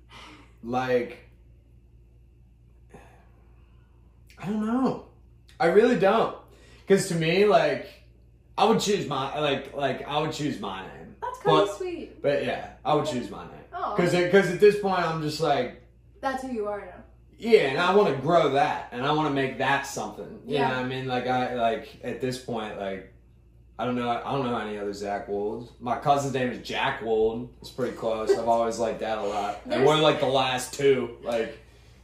[0.63, 1.29] like
[4.39, 5.07] I don't know
[5.61, 6.37] I really don't
[6.87, 7.89] because to me like
[8.59, 12.23] I would choose my like like I would choose my name That's kind of sweet.
[12.23, 13.53] But yeah, I would choose my name.
[13.75, 15.83] Oh, Because because at this point I'm just like
[16.21, 17.03] that's who you are now.
[17.39, 20.41] yeah, and I want to grow that, and I want to make that something.
[20.47, 20.69] You Yeah.
[20.69, 21.07] know what I mean?
[21.07, 23.13] Like I like at this point like.
[23.79, 24.09] I don't know.
[24.09, 25.71] I don't know any other Zach Wolds.
[25.81, 27.51] My cousin's name is Jack Wold.
[27.61, 28.31] It's pretty close.
[28.31, 29.61] I've always liked that a lot.
[29.69, 31.19] And we're like the last two.
[31.23, 31.59] Like,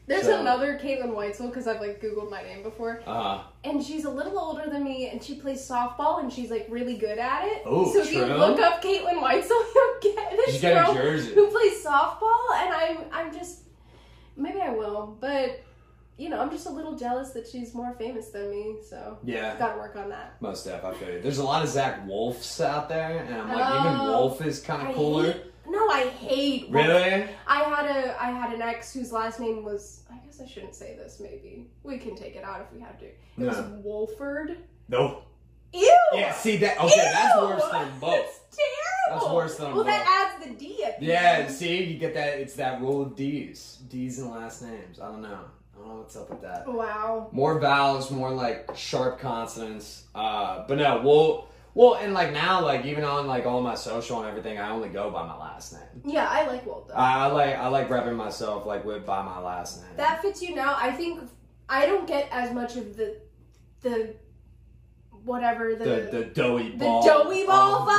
[0.07, 4.05] There's So- another Caitlin Weitzel because I've like Googled my name before, Uh, and she's
[4.05, 7.44] a little older than me, and she plays softball, and she's like really good at
[7.46, 7.62] it.
[7.64, 11.03] Oh, so if you look up Caitlin Weitzel, you'll get this she's got girl a
[11.03, 11.34] jersey.
[11.34, 13.61] who plays softball, and I'm I'm just
[14.36, 15.61] maybe I will, but
[16.16, 18.76] you know I'm just a little jealous that she's more famous than me.
[18.88, 19.57] So Yeah.
[19.57, 20.34] gotta work on that.
[20.40, 21.20] Most def, I feel you.
[21.20, 24.61] There's a lot of Zach Wolfs out there, and I'm like, even Oh, Wolf is
[24.61, 25.34] kind of cooler.
[25.66, 26.66] No, I hate.
[26.70, 27.28] Really?
[27.46, 30.74] I had a I had an ex whose last name was I guess I shouldn't
[30.74, 31.20] say this.
[31.20, 33.06] Maybe we can take it out if we have to.
[33.06, 34.56] It was Wolford.
[34.88, 35.22] No.
[35.74, 35.98] Ew.
[36.12, 36.78] Yeah, see that?
[36.78, 38.10] Okay, that's worse than both.
[38.10, 39.24] That's terrible.
[39.26, 39.74] That's worse than both.
[39.74, 39.86] Well, both.
[39.86, 41.50] that adds the D at the Yeah, end.
[41.50, 42.38] see, you get that.
[42.38, 45.00] It's that rule of D's, D's and last names.
[45.00, 45.28] I don't know.
[45.74, 46.68] I don't know what's up with that.
[46.68, 47.30] Wow.
[47.32, 50.04] More vowels, more like sharp consonants.
[50.14, 54.20] Uh, but no, well, well, and like now, like even on like all my social
[54.20, 56.02] and everything, I only go by my last name.
[56.04, 56.94] Yeah, I like Walt though.
[56.94, 59.96] I, I like I like repping myself like with by my last name.
[59.96, 60.76] that fits you now.
[60.78, 61.20] I think
[61.68, 63.16] I don't get as much of the
[63.80, 64.14] the
[65.24, 67.02] whatever the the the doughy the ball.
[67.02, 67.98] doughy ball um, vibe.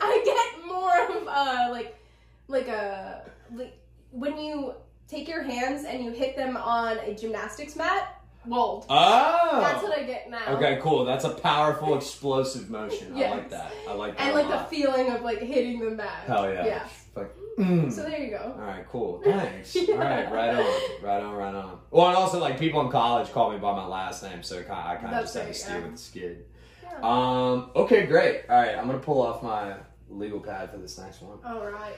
[0.00, 1.98] I get more of uh like
[2.46, 3.22] like a
[3.52, 3.76] like
[4.10, 4.74] when you
[5.08, 8.15] take your hands and you hit them on a gymnastics mat.
[8.46, 8.86] Wold.
[8.88, 9.58] Oh.
[9.60, 10.54] That's what I get now.
[10.56, 11.04] Okay, cool.
[11.04, 13.16] That's a powerful, explosive motion.
[13.16, 13.72] I like that.
[13.88, 14.24] I like that.
[14.24, 16.24] And like the feeling of like hitting the mat.
[16.26, 16.66] Hell yeah.
[16.66, 16.88] Yeah.
[17.14, 17.92] Like, mm.
[17.92, 18.54] So there you go.
[18.58, 19.20] All right, cool.
[19.24, 19.74] Thanks.
[19.74, 19.94] Yeah.
[19.94, 21.78] All right, right on, right on, right on.
[21.90, 24.96] Well, and also like people in college call me by my last name, so I
[24.96, 25.82] kind of just have to steer yeah.
[25.82, 26.44] with the skid.
[26.82, 26.98] Yeah.
[27.02, 27.70] Um.
[27.74, 28.42] Okay, great.
[28.48, 29.74] All right, I'm gonna pull off my
[30.08, 31.38] legal pad for this next one.
[31.44, 31.96] All right.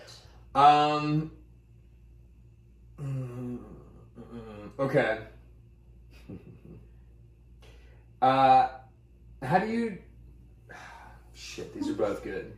[0.55, 1.33] Um.
[3.01, 3.59] mm, mm,
[4.19, 5.19] mm, Okay.
[8.21, 8.69] Uh,
[9.43, 9.99] how do you?
[11.35, 12.57] Shit, these are both good.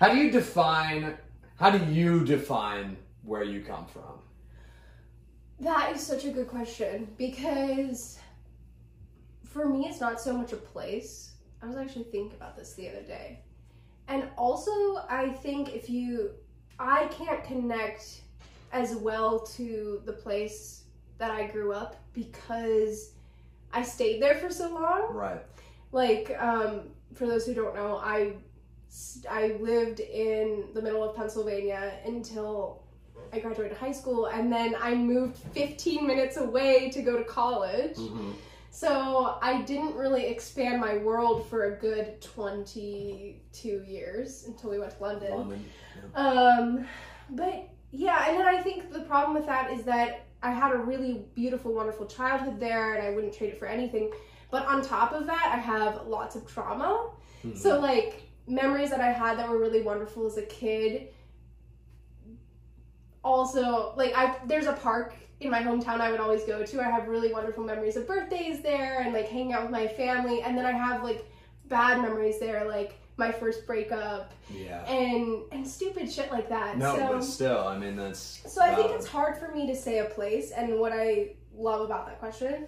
[0.00, 1.16] How do you define?
[1.56, 4.20] How do you define where you come from?
[5.60, 8.18] That is such a good question because
[9.52, 11.32] for me, it's not so much a place.
[11.62, 13.40] I was actually thinking about this the other day.
[14.08, 14.70] And also,
[15.08, 16.30] I think if you,
[16.78, 18.22] I can't connect
[18.72, 20.84] as well to the place
[21.18, 23.12] that I grew up because
[23.72, 25.14] I stayed there for so long.
[25.14, 25.40] Right.
[25.92, 28.34] Like, um, for those who don't know, I
[29.30, 32.82] I lived in the middle of Pennsylvania until
[33.32, 37.96] I graduated high school, and then I moved 15 minutes away to go to college.
[37.96, 38.32] Mm-hmm.
[38.70, 44.96] So I didn't really expand my world for a good 22 years until we went
[44.96, 45.30] to London.
[45.30, 45.64] London.
[46.14, 46.86] Um,
[47.30, 50.78] but yeah, and then I think the problem with that is that I had a
[50.78, 54.12] really beautiful, wonderful childhood there, and I wouldn't trade it for anything.
[54.50, 57.10] But on top of that, I have lots of trauma.
[57.44, 57.56] Mhm.
[57.56, 61.08] So like memories that I had that were really wonderful as a kid.
[63.24, 66.80] Also, like I there's a park in my hometown I would always go to.
[66.80, 70.42] I have really wonderful memories of birthdays there and like hanging out with my family.
[70.42, 71.24] And then I have like
[71.66, 74.84] bad memories there, like my first breakup yeah.
[74.86, 76.78] and and stupid shit like that.
[76.78, 78.42] No, so, but still, I mean that's.
[78.46, 81.82] so I think it's hard for me to say a place, and what I love
[81.82, 82.66] about that question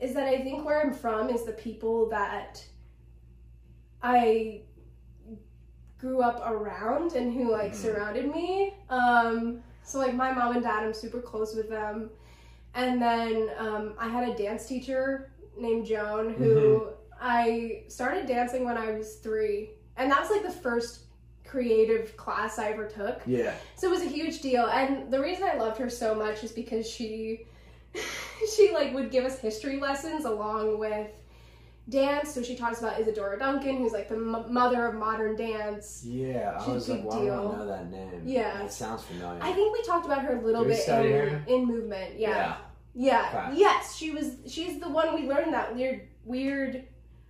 [0.00, 2.64] is that I think where I'm from is the people that
[4.02, 4.62] I
[5.98, 7.76] grew up around and who like Mhm.
[7.76, 8.74] surrounded me.
[8.90, 12.10] Um, so like my mom and dad, I'm super close with them,
[12.74, 16.88] and then um, I had a dance teacher named Joan who
[17.20, 21.00] I started dancing when I was three, and that was like the first
[21.44, 23.20] creative class I ever took.
[23.26, 23.54] Yeah.
[23.76, 26.52] So it was a huge deal, and the reason I loved her so much is
[26.52, 27.46] because she,
[28.56, 31.10] she like would give us history lessons along with
[31.88, 32.32] dance.
[32.34, 36.02] So she taught us about Isadora Duncan, who's like the m- mother of modern dance.
[36.04, 36.56] Yeah.
[36.58, 38.22] I She's a was like, big why do I know that name?
[38.24, 38.64] Yeah.
[38.64, 39.38] It sounds familiar.
[39.42, 41.44] I think we talked about her a little Did bit in, her?
[41.46, 42.18] in movement.
[42.18, 42.56] Yeah.
[42.94, 43.46] Yeah.
[43.50, 43.58] Okay.
[43.60, 44.36] Yes, she was.
[44.46, 46.84] She's the one we learned that weird, weird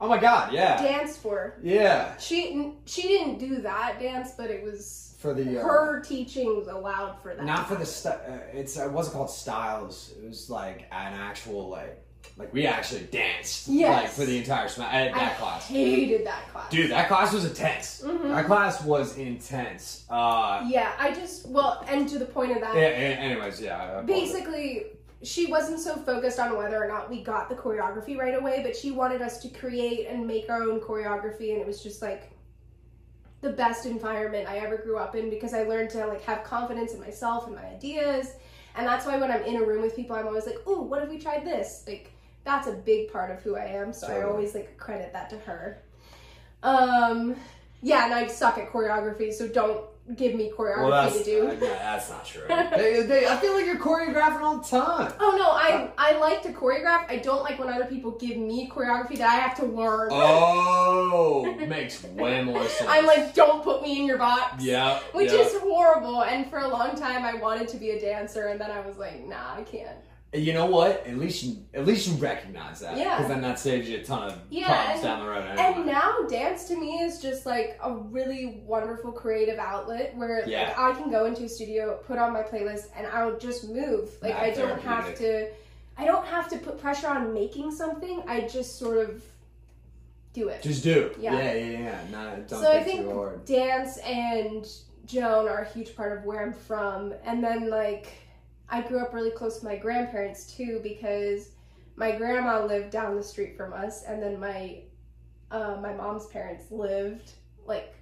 [0.05, 0.76] Oh my god, yeah.
[0.82, 1.55] dance for.
[1.62, 2.14] Yeah.
[2.18, 5.59] She she didn't do that dance, but it was For the.
[5.61, 7.44] Uh, her teachings allowed for that.
[7.44, 10.12] Not for the st- uh, it's it wasn't called styles.
[10.22, 12.00] It was like an actual like
[12.36, 14.02] like we actually danced Yes.
[14.02, 15.68] like for the entire sma- at I class.
[15.68, 16.68] hated that class.
[16.70, 18.02] Dude, that class was intense.
[18.05, 18.28] Mhm.
[18.34, 20.05] That class was intense.
[20.11, 23.76] Uh, Yeah, I just well, and to the point of that, yeah, anyways, yeah.
[23.78, 24.86] I- I pulled basically,
[25.25, 28.77] she wasn't so focused on whether or not we got the choreography right away, but
[28.77, 32.31] she wanted us to create and make our own choreography, and it was just like
[33.41, 36.93] the best environment I ever grew up in because I learned to like have confidence
[36.93, 38.33] in myself and my ideas,
[38.77, 41.03] and that's why when I'm in a room with people, I'm always like, "Oh, what
[41.03, 42.12] if we tried this?" Like
[42.45, 45.39] that's a big part of who I am, so I always like credit that to
[45.39, 45.79] her.
[46.62, 47.37] Um,
[47.83, 51.48] yeah, and I suck at choreography, so don't give me choreography Well, that's to do.
[51.48, 51.59] uh, yeah,
[51.96, 52.42] that's not true.
[52.48, 55.12] they, they, I feel like you're choreographing all the time.
[55.18, 57.07] Oh no, I I like to choreograph.
[57.09, 60.09] I don't like when other people give me choreography that I have to learn.
[60.12, 62.88] Oh, makes way more sense.
[62.88, 64.62] I'm like, don't put me in your box.
[64.62, 65.40] yeah, Which yeah.
[65.40, 66.22] is horrible.
[66.24, 68.96] And for a long time, I wanted to be a dancer, and then I was
[68.98, 69.96] like, nah, I can't.
[70.35, 71.07] You know what?
[71.07, 72.97] At least you, at least you recognize that.
[72.97, 73.16] Yeah.
[73.16, 75.45] Because then that saves you a ton of Yeah, problems and- down the road.
[75.47, 75.72] Anyway.
[75.76, 80.68] And now dance to me is just like a really wonderful creative outlet where Yeah.
[80.68, 84.11] like I can go into a studio, put on my playlist, and I'll just move.
[84.22, 85.49] Like Not I don't have to
[85.97, 88.22] I don't have to put pressure on making something.
[88.26, 89.22] I just sort of
[90.32, 90.62] do it.
[90.62, 91.12] Just do.
[91.20, 91.35] Yeah.
[91.35, 91.99] Yeah, yeah, yeah.
[92.11, 93.45] Not, don't so I think think too hard.
[93.45, 94.66] dance and
[95.07, 97.14] Joan are a huge part of where I'm from.
[97.24, 98.09] And then like
[98.69, 101.51] I grew up really close to my grandparents too because
[101.97, 104.83] my grandma lived down the street from us and then my
[105.51, 107.33] uh, my mom's parents lived
[107.67, 107.95] like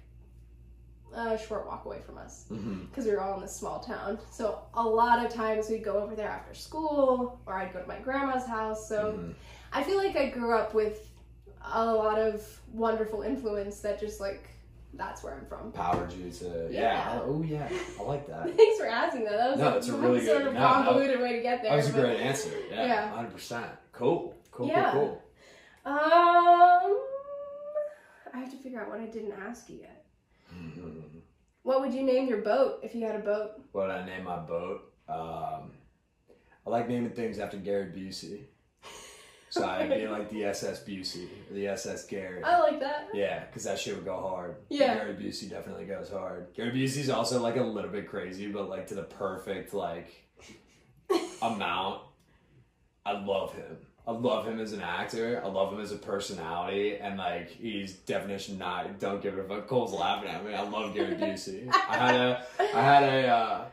[1.15, 4.19] a short walk away from us hmm because we were all in this small town.
[4.31, 7.87] So a lot of times we'd go over there after school or I'd go to
[7.87, 8.87] my grandma's house.
[8.87, 9.33] So Mhm.
[9.71, 11.09] I feel like I grew up with
[11.73, 14.47] a lot of wonderful influence that just like
[14.95, 15.71] that's where I'm from.
[15.71, 16.67] Powered you to.
[16.71, 16.81] Yeah.
[16.81, 17.19] Yeah.
[17.23, 17.67] Oh, yeah.
[17.99, 18.53] I like that.
[18.57, 19.37] Thanks for asking that.
[19.37, 20.67] That was No, a, it's a really sort good- of no, no.
[20.67, 21.71] convoluted way to get there.
[21.71, 22.51] That was a but- great answer.
[22.69, 22.85] Yeah.
[22.85, 23.25] Yeah.
[23.33, 23.65] 100%.
[23.91, 24.35] Cool.
[24.51, 24.91] Cool, Yeah.
[24.91, 25.21] cool,
[25.85, 25.95] Um,
[28.33, 30.05] I have to figure out what I didn't ask you yet.
[30.53, 31.21] Mhm.
[31.63, 33.51] What would you name your boat if you had a boat?
[33.71, 34.93] What would I name my boat?
[35.09, 35.71] Um,
[36.65, 38.43] I like naming things after Gary Busey.
[39.53, 42.43] So I'd be like the SS Busey or the SS Gary.
[42.43, 43.09] I like that.
[43.13, 44.55] Yeah, because that shit would go hard.
[44.69, 44.95] Yeah.
[44.95, 46.47] Gary Busey definitely goes hard.
[46.55, 50.07] Gary Busey's also like a little bit crazy, but like to the perfect like
[51.43, 52.01] amount.
[53.05, 53.77] I love him.
[54.07, 55.39] I love him as an actor.
[55.45, 58.99] I love him as a personality, and like he's definition not.
[58.99, 59.67] Don't give it a fuck.
[59.67, 60.55] Cole's laughing at me.
[60.55, 61.71] I love Gary Busey.
[61.71, 62.45] I had a.
[62.59, 63.27] I had a.
[63.27, 63.65] Uh,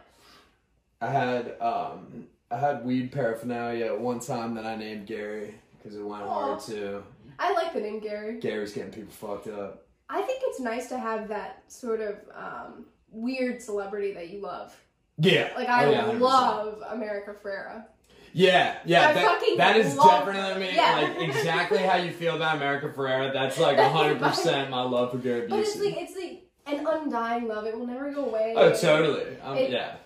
[1.00, 2.26] I had um.
[2.50, 6.60] I had weed paraphernalia at one time that I named Gary because it went hard
[6.60, 7.02] too.
[7.38, 8.38] I like the name Gary.
[8.38, 9.86] Gary's getting people fucked up.
[10.08, 14.74] I think it's nice to have that sort of um, weird celebrity that you love.
[15.18, 15.50] Yeah.
[15.56, 16.20] Like I Oh, yeah, 100%.
[16.20, 17.84] love America Ferrera.
[18.32, 20.72] Yeah, yeah, I that, fucking that is love definitely her.
[20.76, 21.14] Yeah.
[21.18, 23.32] like exactly how you feel about America Ferrera.
[23.32, 25.86] That's like hundred percent my love for Gary But it's Busey.
[25.86, 26.44] like it's like
[26.78, 27.66] an undying love.
[27.66, 28.54] It will never go away.
[28.56, 29.36] oh, totally.
[29.42, 29.96] Um, It- yeah,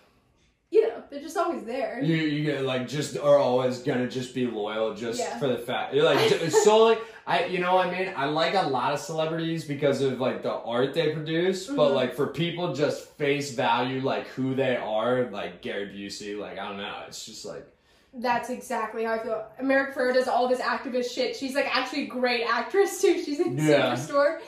[0.75, 2.01] You know, they're just always there.
[2.03, 5.39] you you get, like just are always gonna just be loyal just Yeah.
[5.39, 6.97] for the fact you're like j- solely.
[7.29, 8.13] I you know what I mean.
[8.17, 11.95] I like a lot of celebrities because of like the art they produce, but Mhm.
[11.95, 16.37] like for people just face value like who they are, like Gary Busey.
[16.37, 17.65] Like I don't know, it's just like
[18.13, 19.45] That's exactly how I feel.
[19.61, 21.37] America Ferrera does all this activist shit.
[21.37, 23.23] She's like actually a great actress too.
[23.25, 23.93] She's in Yeah.
[23.95, 24.41] Superstore,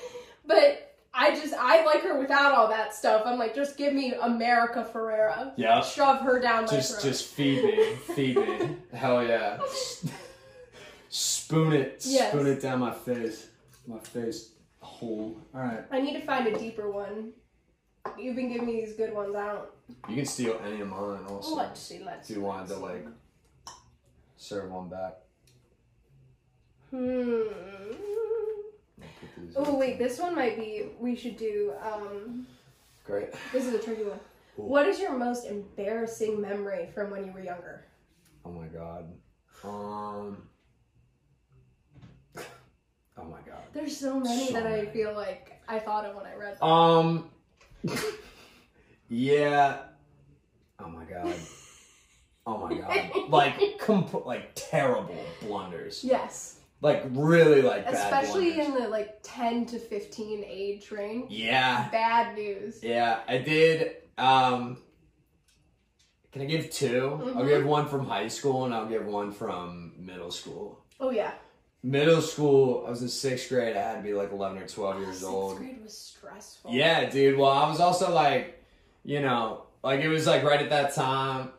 [0.44, 0.85] but
[1.18, 3.22] I just I like her without all that stuff.
[3.24, 5.52] I'm like, just give me America Ferrera.
[5.56, 5.80] yeah.
[5.82, 7.02] Shove her down my Just, throat.
[7.10, 8.76] just feed me, feed me.
[8.92, 9.58] Hell yeah.
[11.08, 12.30] Spoon it, Yes.
[12.32, 13.48] spoon it down my face,
[13.86, 14.50] my face
[14.80, 15.40] hole.
[15.54, 15.84] All right.
[15.90, 17.32] I need to find a deeper one.
[18.18, 19.34] You've been giving me these good ones.
[19.34, 19.68] I don't.
[20.08, 21.56] You can steal any of mine also.
[21.56, 22.02] Let's see.
[22.04, 22.28] Let's.
[22.30, 23.06] If you wanted to like
[24.36, 25.14] serve one back.
[26.90, 27.40] Hmm.
[29.22, 30.86] I'll put these Oh wait, this one might be.
[30.98, 31.72] We should do.
[31.82, 32.46] Um,
[33.04, 33.28] Great.
[33.52, 34.18] this is a tricky one.
[34.56, 34.68] Cool.
[34.68, 37.84] What is your most embarrassing memory from when you were younger?
[38.44, 39.12] Oh my god.
[39.64, 40.48] Um.
[43.18, 43.62] Oh my god.
[43.72, 46.68] There's so many So that I feel like I thought of when I read them.
[46.68, 47.30] Um.
[49.08, 49.78] yeah.
[50.78, 51.34] Oh my god.
[52.48, 53.10] Oh my god.
[53.28, 56.04] Like comp- like terrible blunders.
[56.04, 61.30] yes, Like really like especially in the like 10 to 15 age range.
[61.30, 61.88] Yeah.
[61.90, 62.82] Bad news.
[62.82, 64.78] Yeah, I did um
[66.32, 67.48] can I give 2 I'll Mhm.
[67.48, 70.78] give one from high school and I'll give one from middle school.
[71.00, 71.32] Oh yeah.
[71.82, 73.76] Middle school, I was in sixth grade.
[73.76, 75.56] I had to be like 11 or 12 years Sixth old.
[75.58, 76.72] grade was stressful.
[76.72, 77.38] Yeah, dude.
[77.38, 78.62] Well, I was also like,
[79.04, 81.52] you know, like it was like right at that time.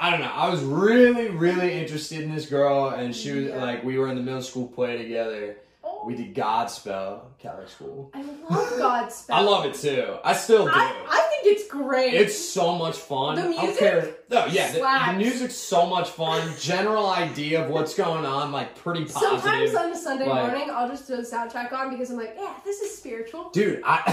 [0.00, 0.30] I don't know.
[0.32, 4.14] I was really, really interested in this girl, and she was like, we were in
[4.16, 5.56] the middle school play together.
[5.82, 8.10] Oh, We did Godspell, Catholic school.
[8.14, 9.30] I love Godspell.
[9.34, 10.16] I love it too.
[10.22, 10.70] I still do.
[10.72, 12.14] I, I think it's great.
[12.14, 13.36] it's so much fun.
[13.36, 14.14] The I don't music care.
[14.30, 16.52] No, yeah, the, the music's so much fun.
[16.60, 19.40] General idea of what's going on, like pretty positive.
[19.40, 22.36] Sometimes on a Sunday Like- morning, I'll just throw the soundtrack on because I'm like,
[22.38, 23.50] yeah, this is spiritual.
[23.50, 24.12] Dude, I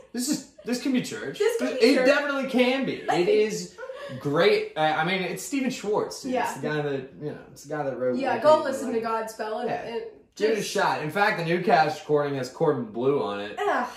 [0.12, 1.38] this is this can be church.
[1.38, 2.06] This can be it church.
[2.06, 2.94] definitely can be.
[3.08, 3.75] It is
[4.20, 4.72] great.
[4.76, 6.22] Uh, I mean, it's Stephen Schwartz.
[6.22, 6.32] Dude.
[6.32, 6.44] Yeah.
[6.44, 7.38] It's the guy that you know.
[7.52, 8.18] It's the guy that wrote.
[8.18, 9.82] Yeah, like, go listen to Godspell and, Yeah.
[9.82, 10.02] and
[10.36, 11.02] Give it a shot.
[11.02, 13.58] In fact, the new cast recording has Corbin Bleu on it.
[13.58, 13.88] Ugh,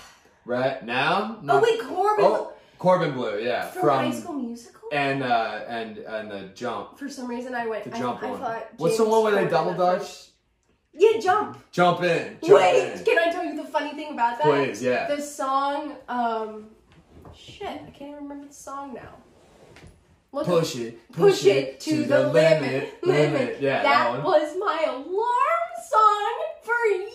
[0.46, 1.38] right now.
[1.46, 4.88] Oh wait, Corbin oh, Corbin Bleu, yeah, from, from, High School Musical.
[4.90, 7.84] and uh and and the jump, For some reason, I went.
[7.84, 8.40] the jump I one.
[8.40, 10.28] thought What's the one where they double dutch?
[10.92, 11.58] Yeah, jump.
[11.70, 12.38] Jump in.
[12.42, 13.04] Jump Wait, in.
[13.04, 14.44] can I tell you the funny thing about that?
[14.44, 15.06] Please, yeah.
[15.14, 16.70] The song, um,
[17.34, 19.14] shit, I can't even remember the song now.
[20.32, 23.60] Look up- Push it, push it to the limit, limit.
[23.60, 27.10] Yeah, that, that was my alarm song for years.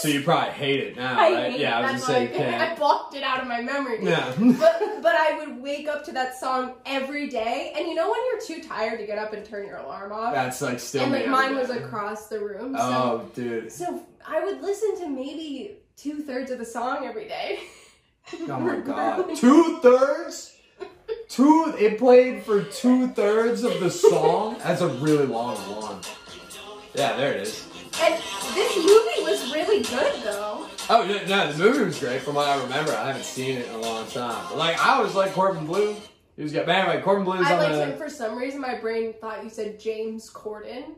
[0.00, 1.50] So you probably hate it now, I right?
[1.52, 1.82] hate yeah, it.
[1.82, 3.98] I was just saying, I, I blocked it out of my memory.
[4.04, 4.32] Yeah.
[4.38, 8.20] but but I would wake up to that song every day, and you know when
[8.30, 11.02] you're too tired to get up and turn your alarm off, That's like still.
[11.02, 12.74] and like mine was across the room.
[12.76, 13.72] So Oh, dude.
[13.72, 17.60] so I would listen to maybe two thirds of the song every day.
[18.48, 19.34] Oh my god.
[19.36, 20.53] Two thirds?
[21.34, 24.56] Two it played for two thirds of the song?
[24.62, 26.00] That's a really long one.
[26.94, 27.66] Yeah, there it is.
[28.00, 28.14] And
[28.54, 30.66] this movie was really good though.
[30.90, 32.92] Oh no, no, the movie was great from what I remember.
[32.92, 34.46] I haven't seen it in a long time.
[34.48, 35.96] But like I was like Corbin Bleu.
[36.36, 36.66] He was good.
[36.66, 38.60] But anyway, Corbin Bleu's I on liked the him for some reason.
[38.60, 40.94] My brain thought you said James Corden.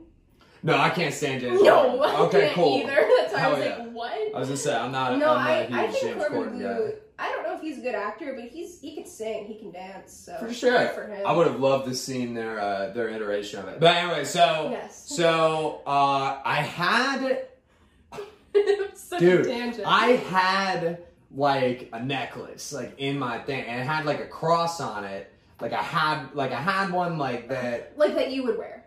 [0.62, 1.62] No, I can't stand James.
[1.62, 2.04] No, Corden.
[2.14, 2.78] I Okay, can't cool.
[2.78, 3.08] either.
[3.20, 3.76] That's why I Hell was yeah.
[3.78, 4.34] like, what?
[4.34, 5.18] I was gonna say I'm not.
[5.18, 6.88] No, I'm not I, a I huge think James Corbin Corden Blue.
[6.92, 6.94] guy.
[7.18, 7.25] I
[7.56, 10.12] know if he's a good actor, but he's he can sing, he can dance.
[10.12, 10.88] So For sure.
[10.88, 11.26] for him.
[11.26, 13.80] I would have loved to seen their uh, their iteration of it.
[13.80, 15.04] But anyway, so Yes.
[15.08, 17.46] so uh, I had
[18.94, 19.84] Such Dude, a tangent.
[19.86, 20.98] I had
[21.34, 25.30] like a necklace like in my thing and it had like a cross on it.
[25.60, 27.92] Like I had like I had one like that.
[27.96, 28.84] like that you would wear.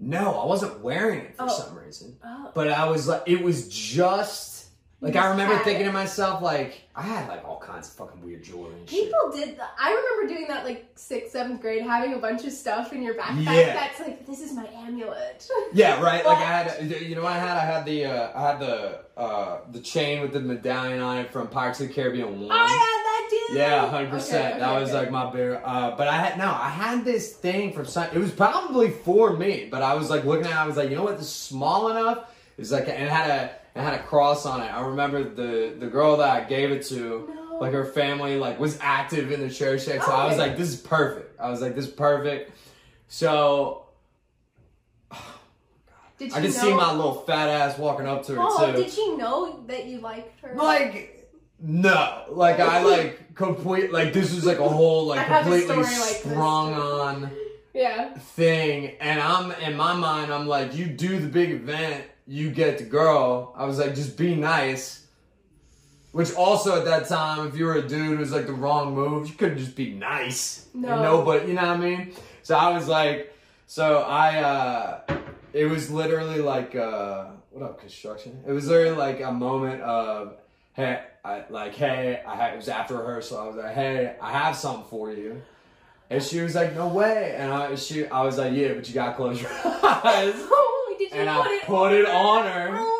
[0.00, 1.48] No, I wasn't wearing it for Oh.
[1.48, 2.16] some reason.
[2.24, 2.50] Oh.
[2.54, 4.57] But I was like it was just
[5.00, 5.88] like I remember thinking it.
[5.88, 9.04] to myself like I had like all kinds of fucking weird jewelry and shit.
[9.04, 9.70] People did that.
[9.78, 13.14] I remember doing that like sixth, seventh grade, having a bunch of stuff in your
[13.14, 13.44] backpack.
[13.44, 13.74] Yeah.
[13.74, 15.48] That's like this is my amulet.
[15.72, 16.24] Yeah, right.
[16.24, 19.00] Like I had, you know, what I had, I had the, uh, I had the,
[19.16, 22.50] uh, the chain with the medallion on it from Pirates of the Caribbean One.
[22.50, 23.54] I had that too.
[23.58, 24.52] Yeah, hundred percent.
[24.52, 25.62] Okay, That okay, was like my bear.
[25.64, 28.06] Uh, but I had no, I had this thing from some.
[28.14, 30.52] It was probably for me, but I was like looking at.
[30.52, 31.18] it, I was like, you know what?
[31.18, 32.34] This is small enough.
[32.56, 34.66] It's like, and it had a, it had a cross on it.
[34.66, 37.30] I remember the the girl that I gave it to.
[37.34, 37.58] No.
[37.60, 39.82] Like her family, like was active in the church.
[39.82, 41.40] So I was like, this is perfect.
[41.40, 42.52] I was like, this is perfect.
[43.08, 43.86] So
[46.18, 46.50] Did I could know?
[46.50, 48.82] see my little fat ass walking up to her Oh, too.
[48.82, 50.54] did she know that you liked her?
[50.54, 52.24] Like, no.
[52.30, 55.76] Like, I like complete, like, this was like a whole, like, I have a completely
[55.76, 57.30] like sprung on
[57.74, 58.14] yeah.
[58.18, 58.96] thing.
[59.00, 62.84] And I'm, in my mind, I'm like, you do the big event, you get the
[62.84, 63.54] girl.
[63.56, 65.06] I was like, just be nice.
[66.12, 68.94] Which also at that time, if you were a dude, it was like the wrong
[68.94, 69.28] move.
[69.28, 70.66] You couldn't just be nice.
[70.74, 70.92] No.
[70.92, 72.12] And nobody, you know what I mean?
[72.42, 73.34] So I was like,
[73.66, 75.00] so I, uh,
[75.52, 78.42] it was literally like, uh, what up, construction?
[78.46, 80.36] It was literally like a moment of,
[80.74, 83.38] hey, I, like, hey, I had, it was after rehearsal.
[83.38, 85.42] I was like, hey, I have something for you.
[86.10, 87.36] And she was like, no way.
[87.38, 90.34] And I, she, I was like, yeah, but you gotta close your eyes.
[91.18, 92.68] And put I it put it on her.
[92.72, 92.94] Oh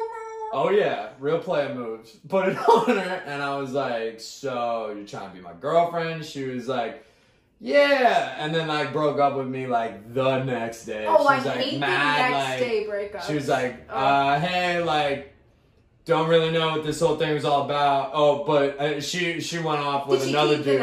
[0.50, 2.10] Oh yeah, real player moves.
[2.28, 6.24] Put it on her, and I was like, "So you're trying to be my girlfriend?"
[6.24, 7.04] She was like,
[7.60, 11.04] "Yeah," and then like broke up with me like the next day.
[11.06, 13.24] Oh, she I was like hate mad, the next like day breakup.
[13.24, 13.94] she was like, Oh.
[13.94, 15.34] uh, "Hey, like."
[16.06, 18.12] Don't really know what this whole thing was all about.
[18.14, 20.80] Oh, but uh, she she went off with did another dude.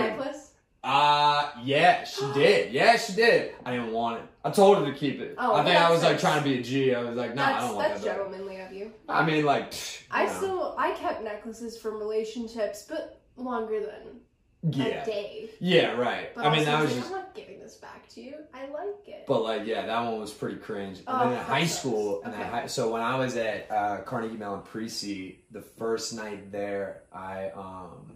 [0.86, 2.71] Uh, yeah, she did.
[2.71, 3.53] Yeah, she did.
[3.65, 4.25] I didn't want it.
[4.43, 5.36] I told her to keep it.
[5.39, 6.93] Oh, I think I was like trying to be a G.
[6.93, 8.15] I was like, nah, I don't want that's that.
[8.15, 8.91] gentlemanly of you.
[9.09, 15.01] I mean, like, pfft, I still I kept necklaces from relationships, but longer than yeah,
[15.01, 15.49] a day.
[15.59, 16.33] yeah, right.
[16.36, 17.11] But I mean, that was like, just.
[17.11, 18.36] I'm not giving this back to you.
[18.53, 19.25] I like it.
[19.27, 20.99] But like, yeah, that one was pretty cringe.
[20.99, 22.43] And Oh, then in high school, and Okay.
[22.43, 27.49] high, so when I was at uh, Carnegie Mellon Pre-C, the first night there, I
[27.55, 28.13] um,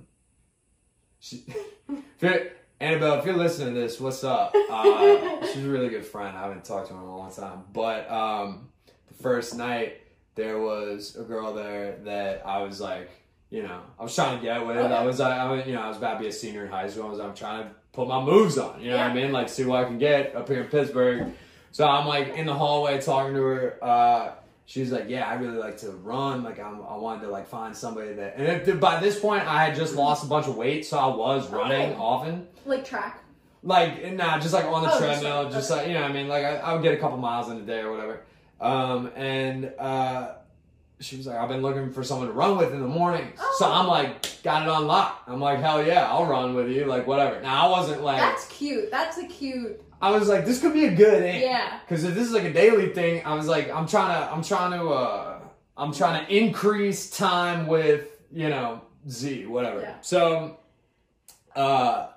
[1.20, 1.44] she,
[2.82, 4.56] Annabelle, if you're listening to this, what's up?
[4.70, 6.38] Uh, she's a really good friend.
[6.38, 8.70] I haven't talked to her in a long time, but um,
[9.08, 10.02] the first night
[10.36, 13.10] there was a girl there that I was like,
[13.50, 14.78] you know, I was trying to get with.
[14.78, 14.94] Okay.
[14.94, 16.88] I was, I, I you know, I was about to be a senior in high
[16.88, 17.08] school.
[17.08, 18.80] I was, I'm trying to put my moves on.
[18.80, 19.32] You know what I mean?
[19.32, 21.34] Like, see what I can get up here in Pittsburgh.
[21.72, 23.84] So I'm like in the hallway talking to her.
[23.84, 24.32] Uh,
[24.70, 26.44] she was like, "Yeah, I really like to run.
[26.44, 29.66] Like, I'm, I wanted to like find somebody that." And if, by this point, I
[29.66, 31.96] had just lost a bunch of weight, so I was running Okay.
[32.00, 32.48] often.
[32.68, 33.24] like track.
[33.64, 36.14] Like, nah, just like on the Oh, treadmill, like- just like you know, what I
[36.14, 38.22] mean, like I, I would get a couple miles in a day or whatever.
[38.62, 40.34] Um, and uh,
[41.00, 43.66] she was like, "I've been looking for someone to run with in the mornings." So
[43.66, 43.72] Oh.
[43.74, 45.24] I'm like, got it on lock.
[45.26, 47.42] I'm like, "Hell yeah, I'll run with you." Like, whatever.
[47.42, 48.92] Now I wasn't like, That's cute.
[48.92, 49.82] That's a cute.
[50.02, 51.42] I was like, this could be a good thing.
[51.42, 51.80] Yeah.
[51.82, 54.44] Because if this is like a daily thing, I was like, I'm trying to, I'm
[54.44, 55.40] trying to, uh,
[55.76, 59.82] I'm trying to increase time with, you know, Z, whatever.
[59.82, 59.96] Yeah.
[60.02, 60.58] So,
[61.56, 62.08] uh,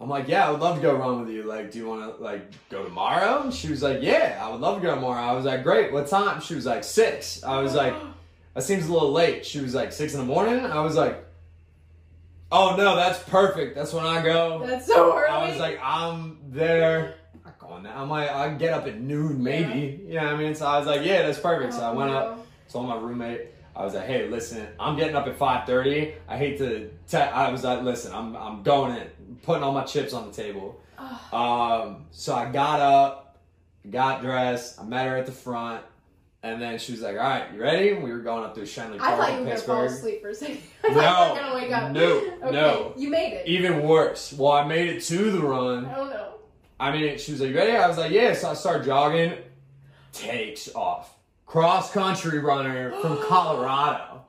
[0.00, 1.44] I'm like, yeah, I would love to go run with you.
[1.44, 3.42] Like, do you want to like go tomorrow?
[3.42, 5.22] And she was like, yeah, I would love to go tomorrow.
[5.22, 5.92] I was like, great.
[5.92, 6.40] What time?
[6.40, 7.42] She was like, six.
[7.42, 7.94] I was like,
[8.54, 9.46] that seems a little late.
[9.46, 10.64] She was like, six in the morning.
[10.66, 11.25] I was like,
[12.52, 13.74] oh no, that's perfect.
[13.74, 14.64] That's when I go.
[14.66, 15.28] That's so early.
[15.28, 17.14] I was like, I'm there.
[17.34, 17.94] I'm not going there.
[17.94, 20.02] I'm like, I get up at noon, maybe.
[20.06, 20.54] You know what I mean?
[20.54, 21.74] So I was like, yeah, that's perfect.
[21.74, 25.26] So I went up, told my roommate, I was like, hey, listen, I'm getting up
[25.26, 26.14] at 5:30.
[26.28, 26.90] I hate to.
[27.08, 30.32] Te- I was like, listen, I'm I'm going in, putting all my chips on the
[30.32, 30.80] table.
[31.32, 33.38] Um, so I got up,
[33.90, 35.84] got dressed, I met her at the front,
[36.46, 37.92] and then she was like, all right, you ready?
[37.94, 40.28] We were going up to Schenley I Park thought you were gonna fall asleep for
[40.28, 40.60] a second.
[40.84, 41.92] I were gonna No, wake up.
[41.92, 42.02] no,
[42.42, 42.92] Okay, no.
[42.96, 43.46] You made it.
[43.48, 44.32] Even worse.
[44.32, 45.86] Well, I made it to the run.
[45.86, 46.32] Oh, I don't know.
[46.78, 47.72] I mean, she was like, ready?
[47.72, 48.32] I was like, yeah.
[48.34, 49.34] So I start jogging.
[50.12, 51.14] Takes off.
[51.46, 54.24] Cross country runner from Colorado.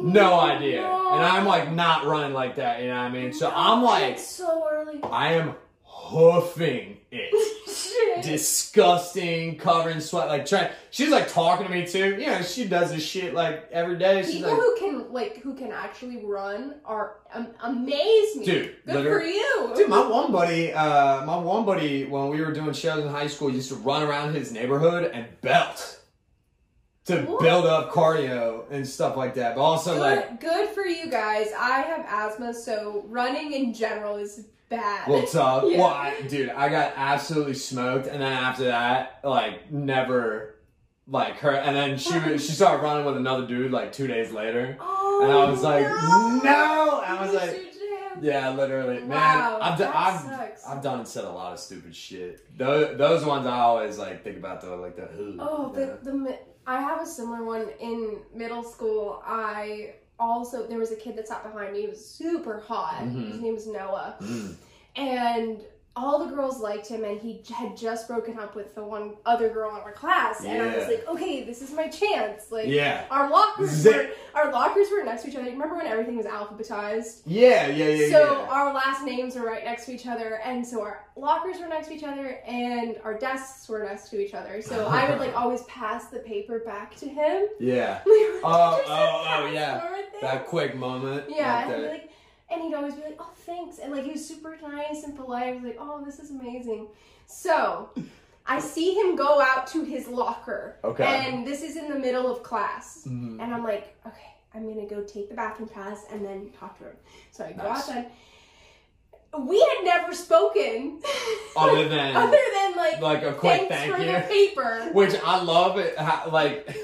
[0.00, 0.80] No oh, idea.
[0.82, 1.12] no.
[1.12, 3.32] And I'm like not running like that, you know what I mean?
[3.32, 5.00] So I'm like, It's so early.
[5.02, 5.54] I am
[6.02, 8.22] hoofing it.
[8.22, 10.28] Disgusting, covered in sweat.
[10.28, 12.16] Like, trying, she's like talking to me too.
[12.20, 14.22] You know, she does this shit like every day.
[14.22, 18.44] She's People like, who can like who can actually run are um, amaze me.
[18.44, 19.72] Dude, good for you.
[19.74, 23.26] Dude, my one buddy, uh, my one buddy, when we were doing shows in high
[23.26, 26.00] school, used to run around his neighborhood and belt
[27.06, 27.40] to What?
[27.40, 29.56] build up cardio and stuff like that.
[29.56, 31.48] But also, good, like, good for you guys.
[31.58, 34.46] I have asthma, so running in general is
[34.76, 35.08] bad.
[35.08, 35.64] well, tough.
[35.68, 35.78] Yeah.
[35.78, 40.56] Well, I, dude, I got absolutely smoked, and then after that, like, never,
[41.06, 41.52] like her.
[41.52, 44.76] And then she was- she started running with another dude like two days later.
[44.80, 46.50] oh, and I was like, oh, no!
[46.50, 47.00] no!
[47.00, 47.68] I was like-
[48.20, 49.08] Yeah, literally, man.
[49.08, 50.66] Wow, I've, d- that I've sucks.
[50.66, 52.56] I've done and said a lot of stupid shit.
[52.58, 55.36] Those, those ones I always like think about though, like the who.
[55.40, 55.86] Oh, yeah.
[56.02, 59.20] the the I have a similar one in middle school.
[59.26, 61.82] I also there was a kid that sat behind me.
[61.82, 63.02] He was super hot.
[63.02, 63.28] Mhm.
[63.32, 64.54] His name was Noah, Mm.
[64.96, 65.64] and
[65.94, 67.04] all the girls liked him.
[67.04, 70.42] And he had just broken up with the one other girl in our class.
[70.44, 72.50] And I was like, okay, this is my chance.
[72.50, 73.04] Like, Yeah.
[73.10, 75.50] our lockers were our lockers were next to each other.
[75.50, 77.20] Remember when everything was alphabetized?
[77.26, 78.48] Yeah, yeah, yeah, so yeah.
[78.48, 81.88] our last names are right next to each other, and so our lockers were next
[81.88, 84.62] to each other, and our desks were next to each other.
[84.62, 87.46] So I would like always pass the paper back to him.
[87.60, 88.00] yeah.
[88.06, 90.00] Were Oh, oh, oh, yeah.
[90.22, 91.24] That quick moment.
[91.28, 91.98] Yeah,
[92.52, 92.82] and he'd, be there.
[92.82, 95.16] like, and he'd always be like, "Oh, thanks," and like he was super nice and
[95.16, 95.48] polite.
[95.48, 96.88] I was like, "Oh, this is amazing."
[97.26, 97.90] So.
[98.44, 100.74] I see him go out to his locker.
[100.82, 101.04] Okay.
[101.04, 103.04] And this is in the middle of class.
[103.06, 103.40] Mhm.
[103.40, 106.86] And I'm like, okay, I'm gonna go take the bathroom pass and then talk to
[106.86, 106.96] him.
[107.30, 107.78] So I go Nice.
[107.88, 108.06] outside.
[109.38, 111.00] We had never spoken.
[111.56, 114.18] Other than- other than like like a quick thank for you.
[114.28, 114.90] paper.
[114.92, 115.96] Which I love it.
[115.96, 116.76] How, like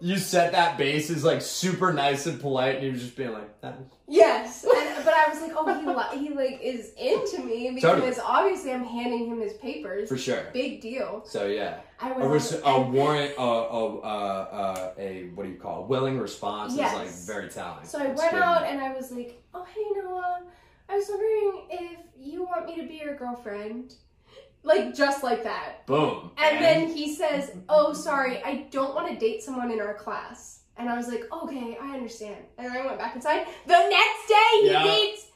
[0.00, 3.60] you set that base is like super nice and polite, and you're just being like,
[3.60, 4.64] "Thanks." Yes,
[5.06, 8.14] but I was like, oh, he li- he like is into me because Totally.
[8.22, 10.08] obviously I'm handing him his papers.
[10.08, 10.44] for sure.
[10.52, 11.22] Big deal.
[11.24, 15.46] So yeah, I a, went res- out a warrant, a, a, a, a, a what
[15.46, 15.88] do you call it?
[15.88, 16.92] willing response Yes.
[16.92, 17.86] is like very telling.
[17.86, 18.42] So I It's went good.
[18.42, 20.42] out and I was like, "Oh, hey Noah,
[20.90, 23.94] I was wondering if you want me to be your girlfriend."
[24.62, 25.86] Like just like that.
[25.86, 26.32] Boom.
[26.38, 30.55] And then he says, "Oh, sorry, I don't want to date someone in our class."
[30.78, 33.46] And I was like, "Okay, I understand." And I went back inside.
[33.66, 34.82] The next day, he Yeah.
[34.84, 35.26] dates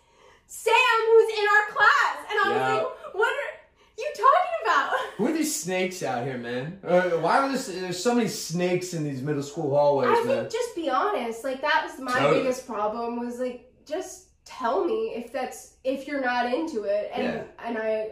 [0.46, 0.74] Sam,
[1.06, 2.72] who's in our class, and I Yeah.
[2.74, 3.50] was like, "What are
[3.96, 6.80] you talking about?" Who are these snakes out here, man?
[6.84, 10.40] Uh, why are there, there's so many snakes in these middle school hallways, I man?
[10.40, 11.44] think just be honest.
[11.44, 12.40] Like that was my Totally.
[12.40, 17.24] biggest problem was like just tell me if that's if you're not into it, and
[17.24, 17.42] Yeah.
[17.64, 18.08] and I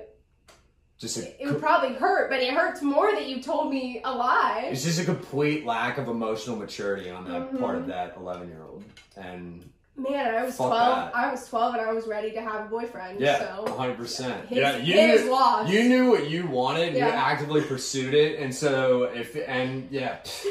[0.99, 4.13] Just a, it would probably hurt, but it hurts more that you told me a
[4.13, 4.69] lie.
[4.73, 7.81] it's just a complete lack of emotional maturity on that part Mhm.
[7.83, 8.83] of that 11 year old.
[9.17, 10.97] And Man, I was Fuck twelve.
[11.13, 11.17] that.
[11.17, 13.19] I was twelve, and I was ready to have a boyfriend.
[13.19, 14.47] yeah, 100%.
[14.47, 15.69] his, yeah, you his knew, loss.
[15.69, 16.95] you knew what you wanted.
[16.95, 18.39] You actively pursued it.
[18.39, 20.47] And so, if, and yeah, if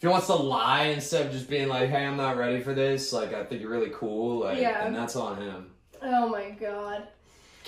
[0.00, 3.12] he wants to lie instead of just being like, hey, I'm not ready for this,
[3.12, 4.84] like, I think you're really cool, like, Yeah.
[4.84, 5.70] and that's on him.
[6.02, 7.06] Oh my god.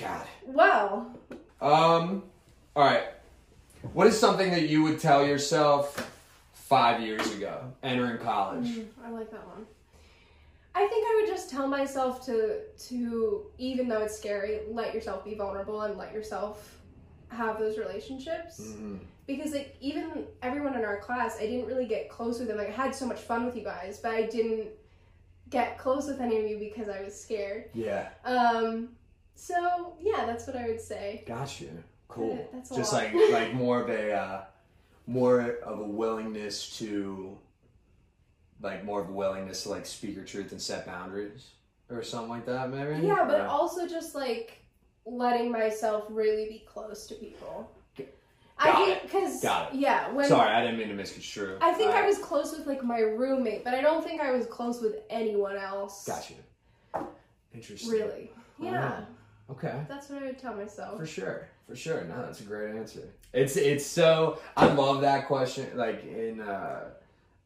[0.01, 0.27] God.
[0.47, 1.17] Well,
[1.65, 2.23] Um,
[2.77, 3.05] all right.
[3.93, 6.11] What is something that you would tell yourself
[6.53, 8.67] five years ago, entering college?
[8.67, 9.67] mm, I like that one.
[10.75, 15.25] I think I would just tell myself to to even though it's scary, let yourself
[15.25, 16.81] be vulnerable and let yourself
[17.29, 18.61] have those relationships.
[18.61, 18.99] Mhm.
[19.27, 22.59] Because like even everyone in our class, I didn't really get close with them.
[22.59, 24.69] Like I had so much fun with you guys, but I didn't
[25.49, 27.71] get close with any of you because I was scared.
[27.73, 28.91] Yeah, Um
[29.35, 31.25] so yeah, that's what I would say.
[31.27, 31.71] got you.
[32.09, 32.37] Cool.
[32.37, 33.05] That- that's Just lot.
[33.05, 34.45] like like more of a uh,
[35.07, 37.37] more of a willingness to
[38.61, 41.49] like more of a willingness to like speak your truth and set boundaries
[41.91, 43.07] or something like that, maybe.
[43.07, 44.59] Yeah, but Or- also just like
[45.07, 47.71] letting myself really be close to people.
[48.57, 51.59] Got I think because yeah, when Sorry, I didn't mean to misconstrue.
[51.61, 54.31] I think I Uh, was close with like my roommate, but I don't think I
[54.31, 56.07] was close with anyone else.
[56.07, 56.37] Got you.
[57.53, 57.91] Interesting.
[57.91, 58.31] Really?
[58.61, 59.05] Yeah,
[59.51, 59.83] Okay.
[59.89, 60.99] that's what I would tell myself.
[60.99, 62.05] For sure, for sure.
[62.05, 63.03] No, that's a great answer.
[63.33, 65.67] It's it's so I love that question.
[65.77, 66.91] Like in uh,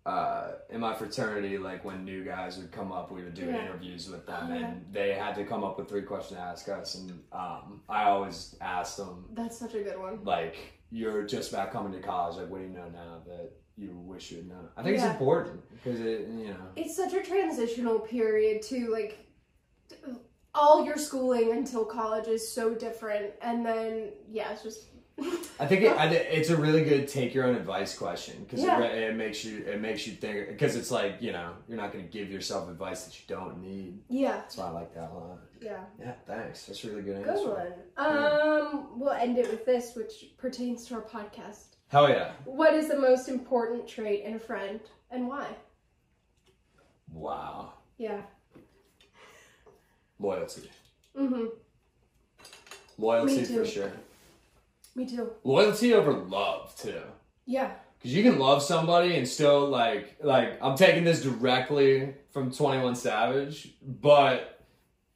[0.06, 3.64] uh, in my fraternity, like when new guys would come up, we would do Yeah.
[3.64, 4.56] interviews with them, yeah.
[4.68, 8.04] and they had to come up with three questions to ask us, and um, I
[8.04, 10.20] always asked them That's such a good one.
[10.24, 10.56] like,
[10.90, 12.36] "You're just about coming to college.
[12.36, 15.04] Like, what do you know now that you wish you had known?" I think Yeah.
[15.10, 16.68] it's important because it, you know.
[16.76, 18.88] It's such a transitional period too.
[18.90, 19.18] Like
[20.54, 24.84] all your schooling until college is so different, and then yeah, it's just
[25.60, 28.80] I think it, I, it's a really good take your own advice question because Yeah.
[28.84, 31.92] it, it makes you it makes you think because it's like you know you're not
[31.92, 33.98] going to give yourself advice that you don't need.
[34.08, 35.38] yeah, That's why I like that a lot.
[35.60, 35.80] yeah.
[36.00, 36.66] Yeah, thanks.
[36.66, 37.32] That's a really good Answer.
[37.32, 37.72] Good one.
[37.96, 41.74] Um, we'll end it with this, which pertains to our podcast.
[41.88, 42.32] Hell yeah!
[42.44, 44.78] What is the most important trait in a friend,
[45.10, 45.46] and why?
[47.12, 48.20] Wow, Yeah.
[50.18, 50.70] Loyalty,
[51.18, 51.46] Mm-hmm.
[52.98, 53.92] loyalty for sure.
[54.94, 55.30] Me too.
[55.44, 57.00] Loyalty over love too.
[57.46, 57.70] Yeah.
[57.98, 62.82] Because you can love somebody and still like like I'm taking this directly from Twenty
[62.82, 64.60] One Savage, but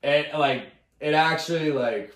[0.03, 0.66] it like
[1.00, 2.14] it actually like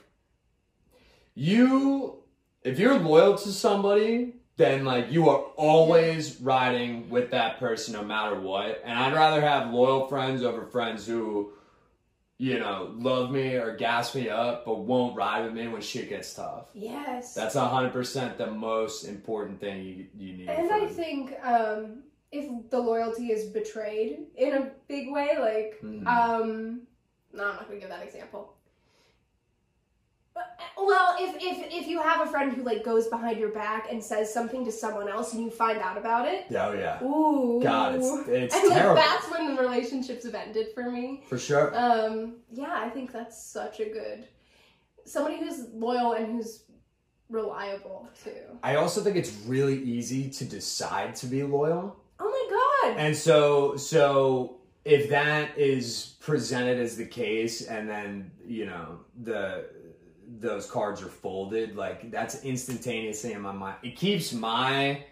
[1.34, 2.18] you
[2.62, 8.02] if you're loyal to somebody, then like you are always riding with that person no
[8.02, 8.82] matter what.
[8.84, 11.52] And I'd rather have loyal friends over friends who
[12.38, 16.08] you know love me or gas me up but won't ride with me when shit
[16.08, 16.66] gets tough.
[16.74, 17.34] Yes.
[17.34, 20.48] That's hundred percent the most important thing you you need.
[20.48, 26.06] and I think um, if the loyalty is betrayed in a big way, like Mhm.
[26.06, 26.82] um,
[27.32, 28.55] no, I'm not gonna give that example.
[30.78, 34.02] Well, if if if you have a friend who like goes behind your back and
[34.02, 37.96] says something to someone else and you find out about it, oh yeah, ooh, God,
[37.96, 41.24] it's it's and like that's when the relationships have ended for me.
[41.28, 41.72] for sure.
[41.74, 44.26] Um, yeah, I think that's such a good
[45.04, 46.64] somebody who's loyal and who's
[47.30, 48.58] reliable too.
[48.62, 52.98] I also think it's really easy to decide to be loyal, Oh my god!
[52.98, 59.68] and so so if that is presented as the case, and then you know the
[60.40, 63.76] those cards are folded, like that's instantaneously in my mind.
[63.82, 65.04] It keeps my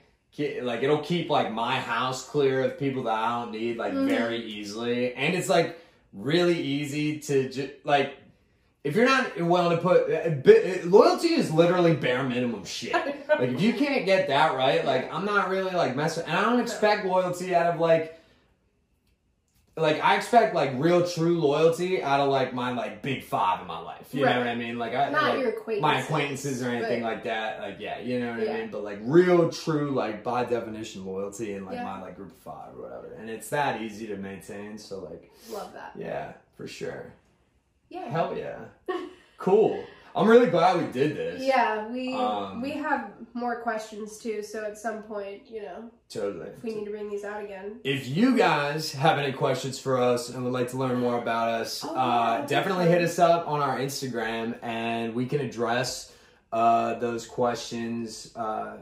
[0.62, 4.09] like it'll keep like my house clear of people that I don't need like Mhm.
[4.09, 5.79] very easily, and it's like
[6.12, 8.17] really easy to just like
[8.83, 12.93] if you're not willing to put uh, loyalty is literally bare minimum shit.
[13.35, 16.25] Like if you can't get that right, like I'm not really like messing.
[16.27, 18.17] And I don't expect loyalty out of like,
[19.77, 23.66] like I expect like real true loyalty out of like my like big five in
[23.66, 24.09] my life.
[24.12, 24.79] You know what I mean?
[24.79, 25.83] Like I Not like, your acquaintances.
[25.83, 27.61] my acquaintances or anything but- like that.
[27.61, 28.53] Like yeah, you know what Yeah.
[28.53, 28.70] I mean.
[28.70, 31.85] But like real true like by definition loyalty in like Yeah.
[31.85, 34.79] my like group of five or whatever, and it's that easy to maintain.
[34.79, 35.93] So like Love that.
[35.97, 37.12] yeah, for sure.
[37.89, 38.09] Yeah.
[38.09, 38.59] Hell yeah,
[39.39, 39.85] cool.
[40.17, 41.43] I'm really glad we did this.
[41.43, 44.43] Yeah, we Um, we have more questions too.
[44.43, 46.47] So at some point, you know, totally.
[46.57, 49.99] if we need to bring these out again, If you guys have any questions for
[50.01, 53.19] us and would like to learn more about us, Oh, uh, yeah, definitely hit us
[53.19, 56.12] up on our Instagram and we can address
[56.53, 58.31] uh, those questions.
[58.37, 58.77] Uh,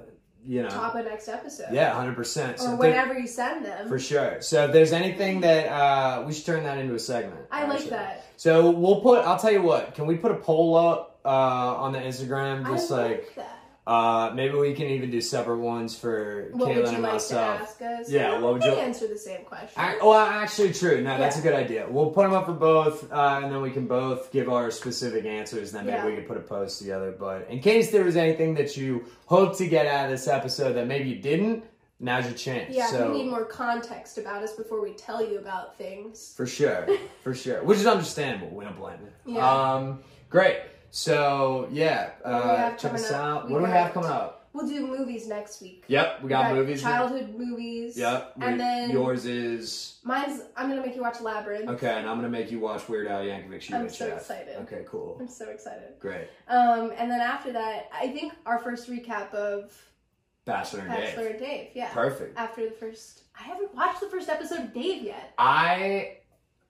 [0.45, 1.69] you know, top of next episode.
[1.73, 2.61] yeah, hundred percent.
[2.61, 3.87] Or whenever you send them.
[3.89, 4.41] for sure.
[4.43, 7.47] So if there's anything that uh, we should turn that into a segment.
[7.53, 8.25] I like that.
[8.37, 9.25] So we'll put.
[9.25, 9.95] I'll tell you what.
[9.95, 12.67] Can we put a poll up uh, on the Instagram?
[12.67, 13.59] Just like like that.
[13.87, 17.59] uh, maybe we can even do separate ones for What Caitlin and like myself.
[17.79, 18.11] to ask us?
[18.11, 19.71] Yeah, what would you- answer the same question?
[19.77, 21.01] I, well, actually, true.
[21.03, 21.41] No, that's Yeah.
[21.41, 21.87] a good idea.
[21.89, 25.25] We'll put them up for both, uh, and then we can both give our specific
[25.25, 25.75] answers.
[25.75, 26.07] And then maybe Yeah.
[26.11, 27.15] we can put a post together.
[27.19, 30.75] But in case there was anything that you hope to get out of this episode
[30.75, 31.65] that maybe you didn't,
[32.01, 32.75] now's your chance.
[32.75, 36.35] yeah, so we need more context about us before we tell you about things.
[36.37, 36.87] for sure,
[37.23, 38.49] for sure, which is understandable.
[38.57, 39.35] We don't blame you.
[39.37, 39.73] Yeah.
[39.75, 40.59] Um, great.
[40.93, 43.49] So yeah, we uh, check us out.
[43.51, 44.39] What do we got- have coming up?
[44.53, 45.85] We'll do movies next week.
[45.89, 46.83] Yep, we got, movies.
[46.83, 47.97] childhood movies.
[47.97, 48.35] Yep.
[48.43, 50.43] and we- then yours is mine's.
[50.55, 51.71] I'm gonna make you watch Labyrinth.
[51.71, 54.19] okay, and I'm gonna make you watch Weird Al Yankovic I'm so chef.
[54.19, 54.57] excited.
[54.59, 55.17] Okay, cool.
[55.19, 55.95] I'm so excited.
[55.99, 56.29] Great.
[56.49, 59.73] Um, and then after that, I think our first recap of
[60.45, 61.17] Bachelor and Dave.
[61.17, 61.69] Bachelor Dave.
[61.73, 61.89] Yeah.
[61.95, 62.37] Perfect.
[62.37, 65.33] After the first, I haven't watched the first episode of Dave yet.
[65.39, 66.19] I.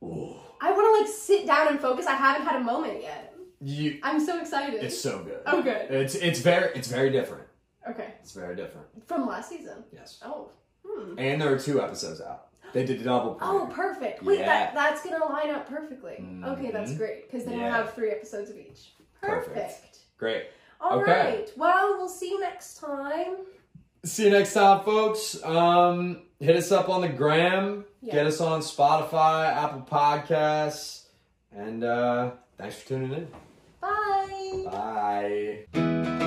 [0.05, 2.07] Ooh, I want to like sit down and focus.
[2.07, 3.32] I haven't had a moment yet.
[3.63, 3.99] You.
[4.03, 4.83] I'm so excited.
[4.83, 5.41] It's so good.
[5.47, 5.91] oh good.
[5.91, 7.45] It's it's very it's very different.
[7.89, 8.15] Okay.
[8.21, 8.87] It's very different.
[9.07, 9.85] From last season.
[9.93, 10.21] Yes.
[10.25, 10.51] Oh.
[10.87, 11.19] Hmm.
[11.19, 12.49] And there are two episodes out.
[12.73, 14.23] They did a double Oh, perfect.
[14.23, 14.47] Wait, Yeah.
[14.47, 16.25] that that's gonna line up perfectly.
[16.45, 16.99] Okay, that's Mhm.
[16.99, 17.65] great because then Yeah.
[17.65, 18.95] we'll have three episodes of each.
[19.21, 19.55] Perfect.
[19.55, 19.99] Perfect.
[20.19, 20.47] Great.
[20.81, 21.09] All right.
[21.43, 21.47] Okay.
[21.57, 23.37] Well, we'll see you next time.
[24.05, 25.43] See you next time, folks.
[25.45, 27.85] Um, hit us up on the gram.
[28.01, 28.15] Yeah.
[28.15, 31.05] Get us on Spotify, Apple Podcasts,
[31.55, 33.29] and uh, thanks for tuning in.
[33.83, 35.67] Bye.
[35.75, 36.22] Bye.